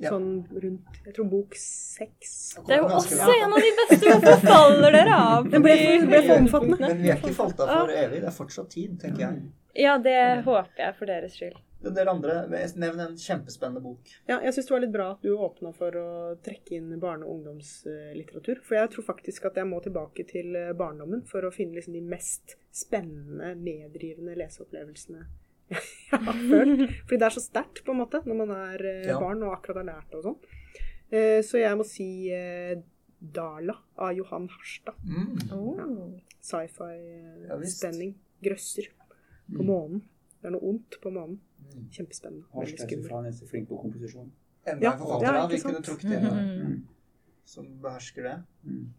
[0.00, 0.14] Ja.
[0.14, 2.30] Sånn rundt Jeg tror bok seks.
[2.64, 3.98] Det er jo også en av de beste.
[4.06, 5.48] Hvorfor faller dere av?
[5.52, 5.74] Det ble
[6.06, 6.78] ble for omfattende.
[6.86, 8.22] Men vi er ikke falt av for evig.
[8.22, 9.42] Det er fortsatt tid, tenker jeg.
[9.76, 10.16] Ja, det
[10.46, 11.58] håper jeg for deres skyld.
[11.82, 12.34] En del andre,
[12.76, 14.10] Nevn en kjempespennende bok.
[14.28, 16.06] Ja, jeg syns det var litt bra at du åpna for å
[16.44, 18.60] trekke inn barne- og ungdomslitteratur.
[18.66, 21.94] For jeg tror faktisk at jeg må tilbake til eh, barndommen for å finne liksom
[21.96, 25.24] de mest spennende, meddrivende leseopplevelsene
[25.70, 26.84] jeg har følt.
[27.06, 29.18] Fordi det er så sterkt, på en måte, når man er eh, Ja.
[29.22, 30.40] barn og akkurat har lært det og sånn.
[31.10, 32.08] Eh, Så jeg må si
[33.20, 34.96] Dala av Johan Harstad.
[35.04, 35.52] Mm.
[35.52, 36.20] Oh.
[36.40, 37.48] Sci-fi-spenning.
[37.48, 38.88] Ja, spenning, grøsser.
[39.50, 40.02] på månen.
[40.40, 41.40] Det er noe ondt på månen.
[41.74, 41.88] Mm.
[41.90, 42.44] Kjempespennende.
[42.54, 43.10] Veldig skummelt.
[43.12, 44.30] han er så flink på komposisjon.
[44.66, 46.66] Enda Ja, en forfatter ja, vi kunne trukket inn, Mm.
[46.66, 46.82] Mm.
[47.44, 48.42] som behersker det.
[48.64, 48.92] Mm.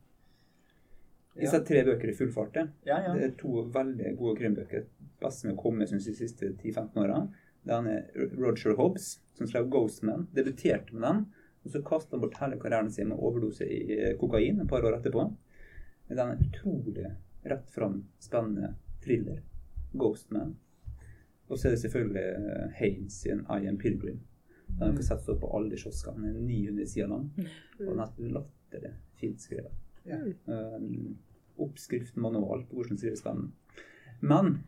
[1.36, 1.41] Ja.
[1.41, 2.53] Disse tre bøker i full fart.
[2.53, 2.66] det.
[2.86, 3.14] Ja, ja.
[3.16, 4.86] Det er to veldig gode krimbøker.
[5.22, 7.22] Beste som å kommet synes, de siste 10-15 åra.
[7.66, 10.26] Den er Roger Hobbes, som skrev 'Ghostman'.
[10.34, 11.26] Debuterte med den.
[11.64, 14.82] Og så kastet han bort hele karrieren sin med overdose i eh, kokain et par
[14.82, 15.28] år etterpå.
[16.09, 19.41] Den er utrolig rett fram spennende thriller.
[19.93, 20.55] 'Ghostman'.
[21.51, 24.21] Og så er det selvfølgelig eh, Haynes sin 'I Am Pilgrim'.
[24.79, 26.31] Den kan settes opp på alle kioskene.
[26.31, 27.25] Den er 900 sider lang.
[27.79, 29.73] Og den er latterlig fint skrevet.
[30.07, 30.17] Ja.
[30.47, 31.17] Um,
[31.61, 33.51] oppskrift, manual på hvordan skrives den.
[34.21, 34.61] Men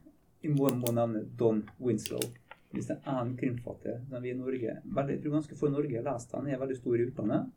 [0.44, 2.22] jeg må, må nevne Don Winslow.
[2.74, 5.76] Hvis det er en krimfatter som vi i Norge veldig, Jeg tror ganske få i
[5.76, 7.52] Norge har lest han, er veldig stor i utlandet.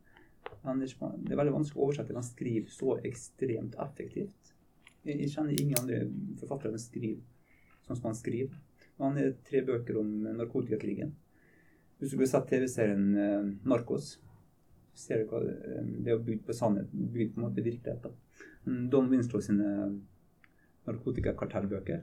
[0.62, 0.92] Han er,
[1.24, 2.14] det er veldig vanskelig å oversette.
[2.14, 4.52] Han skriver så ekstremt effektivt.
[5.02, 6.02] Jeg, jeg kjenner ingen andre
[6.40, 7.24] forfattere som skriver
[7.86, 8.54] sånn som han skriver.
[9.03, 11.14] Han har tre bøker om narkotikakrigen.
[11.99, 14.16] Hvis du skulle sett TV-serien eh, Narkos,
[14.97, 18.05] ser du hva eh, det er bygd på sannhet, bygd på en måte virkelighet.
[18.05, 18.12] da.
[18.66, 19.70] Dom Don Winslow sine
[20.86, 22.03] narkotikakartellbøker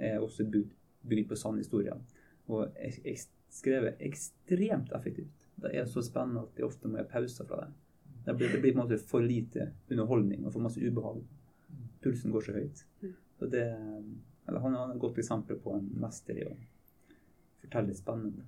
[0.00, 0.72] er også bygd,
[1.08, 1.96] bygd på sann historie.
[2.50, 2.96] Og er
[3.50, 5.46] skrevet ekstremt effektivt.
[5.60, 7.70] Det er så spennende at jeg ofte må ha pauser fra det.
[8.24, 11.22] Det blir, det blir på en måte for lite underholdning og for masse ubehag.
[12.04, 12.82] Pulsen går så høyt.
[13.38, 13.64] Så det,
[14.48, 16.54] eller han er et godt eksempel på en mester i å
[17.60, 18.46] fortelle spennende.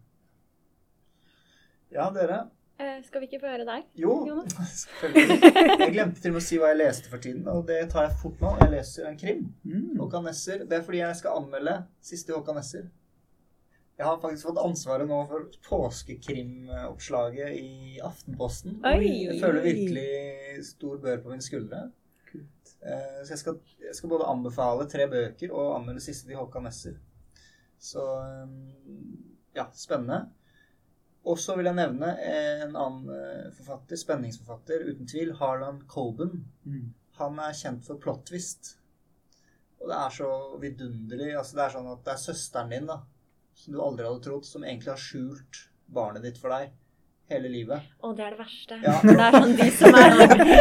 [1.93, 2.47] ja, dere.
[2.82, 3.84] Eh, skal vi ikke få høre deg?
[4.01, 4.86] Jo, Jonas?
[4.90, 5.53] selvfølgelig.
[5.82, 8.09] Jeg glemte til og med å si hva jeg leste for tiden, og det tar
[8.09, 8.55] jeg fort nå.
[8.62, 9.45] Jeg leser en krim.
[9.68, 9.93] Mm.
[10.01, 10.64] Håkan Nesser.
[10.66, 12.88] Det er fordi jeg skal anmelde siste Håkan Nesser.
[14.01, 18.80] Jeg har faktisk fått ansvaret nå for påskekrimoppslaget i Aftenposten.
[18.88, 19.11] Oi!
[19.28, 21.84] Jeg føler virkelig stor bør på mine skuldre.
[22.39, 26.66] Eh, Så jeg skal, jeg skal både anbefale tre bøker og anmelde siste til Håkan
[26.66, 26.99] Nesser.
[27.83, 28.72] Så um,
[29.55, 30.24] ja, spennende.
[31.26, 36.45] Og så vil jeg nevne en annen eh, forfatter, spenningsforfatter, uten tvil, Harlan Colben.
[36.66, 36.93] Mm.
[37.20, 38.76] Han er kjent for plot twist.
[39.78, 40.30] Og det er så
[40.62, 41.33] vidunderlig.
[41.39, 43.01] Altså det er sånn at det er søsteren din, da,
[43.59, 46.70] som du aldri hadde trodd, som egentlig har skjult barnet ditt for deg
[47.31, 47.85] hele livet.
[48.03, 48.79] Og det er det verste.
[48.83, 48.97] Ja.
[49.03, 50.16] Det er sånn de som er,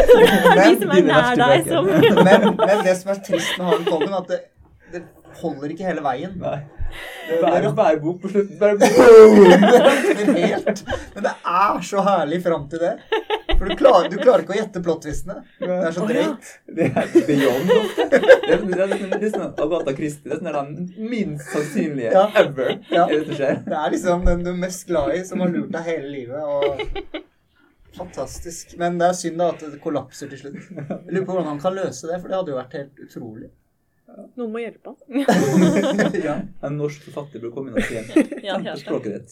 [0.61, 4.19] de som er nær deg, som Men, men det som er trist med Harald er
[4.21, 4.39] at det,
[4.93, 5.03] det
[5.41, 6.37] holder ikke hele veien.
[6.41, 6.59] Nei.
[7.29, 9.37] Det, det, hver bok på slutten bare boom!
[9.47, 10.83] det rakner helt.
[11.15, 12.95] Men det er så herlig fram til det.
[13.61, 15.35] For du klarer, du klarer ikke å gjette plot-twistene.
[15.61, 16.47] Det er så drøyt.
[16.79, 18.07] Det er beyond ofte.
[18.09, 20.29] Det er, det er, liksom- det er sånn Agatha Christie.
[20.31, 22.23] Det er sånn den minst sannsynlige Ja.
[22.41, 23.05] ever Ja.
[23.05, 23.51] er det.
[23.67, 26.41] Det er liksom den du er mest glad i, som har lurt deg hele livet.
[26.41, 27.21] Og
[28.01, 28.73] fantastisk.
[28.81, 30.57] Men det er synd da at det kollapser til slutt.
[30.57, 33.49] Jeg lurer på hvordan han kan løse det, for det hadde jo vært helt utrolig.
[34.35, 34.97] Noen må hjelpe han.
[36.27, 36.39] ja.
[36.65, 39.31] En norsk forfatter bør komme inn og Kjent ja, språket ditt.